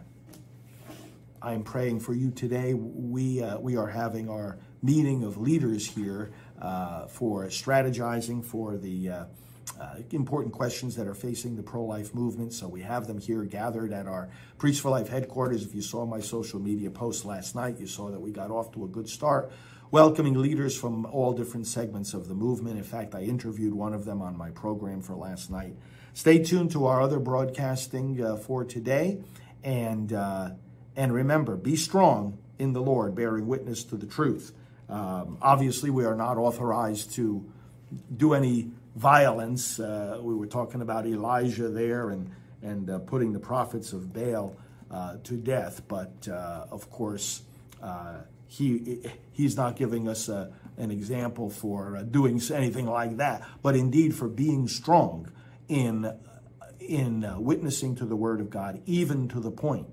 I'm 1.42 1.64
praying 1.64 2.01
for 2.01 2.14
you 2.14 2.31
today. 2.31 2.75
We 2.75 3.42
uh, 3.42 3.59
we 3.59 3.77
are 3.77 3.88
having 3.88 4.31
our 4.31 4.59
meeting 4.83 5.25
of 5.25 5.38
leaders 5.38 5.87
here 5.87 6.31
uh, 6.61 7.07
for 7.07 7.47
strategizing 7.47 8.45
for 8.45 8.77
the. 8.77 9.27
Uh, 9.81 9.96
important 10.11 10.53
questions 10.53 10.96
that 10.96 11.07
are 11.07 11.14
facing 11.14 11.57
the 11.57 11.62
pro 11.62 11.85
life 11.85 12.14
movement. 12.14 12.53
So, 12.53 12.68
we 12.68 12.83
have 12.83 13.07
them 13.07 13.18
here 13.18 13.44
gathered 13.44 13.92
at 13.92 14.07
our 14.07 14.29
Priests 14.59 14.81
for 14.81 14.90
Life 14.90 15.09
headquarters. 15.09 15.64
If 15.64 15.75
you 15.75 15.83
saw 15.83 16.05
my 16.05 16.20
social 16.20 16.61
media 16.61 16.90
post 16.90 17.25
last 17.25 17.55
night, 17.55 17.79
you 17.79 17.87
saw 17.87 18.11
that 18.11 18.20
we 18.20 18.31
got 18.31 18.51
off 18.51 18.72
to 18.72 18.85
a 18.85 18.88
good 18.88 19.09
start 19.09 19.53
welcoming 19.92 20.40
leaders 20.40 20.75
from 20.75 21.05
all 21.05 21.35
different 21.35 21.66
segments 21.66 22.14
of 22.14 22.27
the 22.27 22.35
movement. 22.35 22.79
In 22.79 22.83
fact, 22.83 23.14
I 23.14 23.20
interviewed 23.20 23.75
one 23.75 23.92
of 23.92 24.07
them 24.07 24.22
on 24.22 24.37
my 24.37 24.51
program 24.51 25.03
for 25.03 25.14
last 25.14 25.51
night. 25.51 25.77
Stay 26.14 26.42
tuned 26.42 26.72
to 26.72 26.87
our 26.87 27.01
other 27.01 27.20
broadcasting 27.20 28.20
uh, 28.22 28.37
for 28.37 28.64
today, 28.64 29.18
and 29.62 30.12
uh, 30.12 30.51
and 30.96 31.12
remember, 31.12 31.57
be 31.57 31.77
strong 31.77 32.38
in 32.59 32.72
the 32.72 32.81
Lord, 32.81 33.14
bearing 33.14 33.46
witness 33.46 33.85
to 33.85 33.96
the 33.96 34.07
truth. 34.07 34.53
Um, 34.88 35.38
obviously, 35.40 35.90
we 35.90 36.05
are 36.05 36.16
not 36.16 36.37
authorized 36.37 37.12
to 37.14 37.44
do 38.14 38.33
any 38.35 38.70
violence. 38.96 39.81
Uh, 39.81 40.18
we 40.22 40.35
were 40.35 40.46
talking 40.46 40.83
about 40.83 41.07
Elijah 41.07 41.68
there 41.68 42.11
and 42.11 42.31
and 42.62 42.90
uh, 42.90 42.98
putting 43.00 43.33
the 43.33 43.40
prophets 43.40 43.92
of 43.92 44.12
Baal 44.12 44.57
uh, 44.90 45.16
to 45.24 45.35
death, 45.35 45.83
but 45.88 46.28
uh, 46.28 46.66
of 46.70 46.88
course 46.90 47.42
he 48.52 49.00
he's 49.33 49.57
not 49.57 49.76
giving 49.76 50.09
us 50.09 50.28
a, 50.28 50.52
an 50.76 50.90
example 50.90 51.48
for 51.48 51.96
uh, 51.96 52.02
doing 52.02 52.40
anything 52.52 52.87
like 52.87 53.16
that, 53.16 53.42
but 53.62 53.74
indeed 53.74 54.14
for 54.14 54.28
being 54.28 54.68
strong 54.68 55.31
in 55.68 56.12
in 56.78 57.24
uh, 57.24 57.38
witnessing 57.38 57.94
to 57.96 58.05
the 58.05 58.16
Word 58.16 58.40
of 58.40 58.50
God, 58.50 58.83
even 58.87 59.28
to 59.28 59.40
the 59.40 59.50
point 59.50 59.87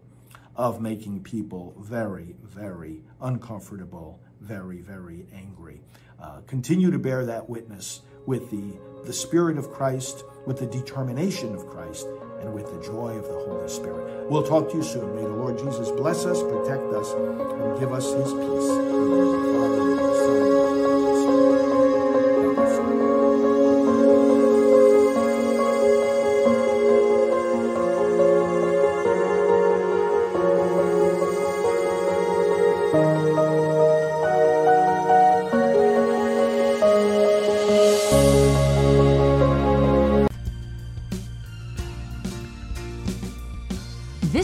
of 0.55 0.81
making 0.81 1.23
people 1.23 1.73
very, 1.79 2.35
very 2.43 3.01
uncomfortable, 3.21 4.19
very, 4.41 4.81
very 4.81 5.25
angry. 5.33 5.79
Uh, 6.21 6.41
continue 6.47 6.91
to 6.91 6.99
bear 6.99 7.25
that 7.25 7.47
witness 7.49 8.01
with 8.29 8.51
the 8.51 8.77
the 9.05 9.13
Spirit 9.13 9.57
of 9.57 9.71
Christ, 9.71 10.23
with 10.45 10.59
the 10.59 10.67
determination 10.67 11.55
of 11.55 11.65
Christ, 11.65 12.05
and 12.41 12.53
with 12.53 12.71
the 12.71 12.79
joy 12.85 13.17
of 13.17 13.23
the 13.23 13.33
Holy 13.33 13.67
Spirit. 13.67 14.29
We'll 14.29 14.43
talk 14.43 14.69
to 14.69 14.77
you 14.77 14.83
soon. 14.83 15.15
May 15.15 15.23
the 15.23 15.29
Lord 15.29 15.57
Jesus 15.57 15.89
bless 15.89 16.25
us, 16.25 16.43
protect 16.43 16.93
us, 16.93 17.11
and 17.13 17.79
give 17.79 17.91
us 17.91 18.13
his 18.13 18.31
peace. 18.31 20.68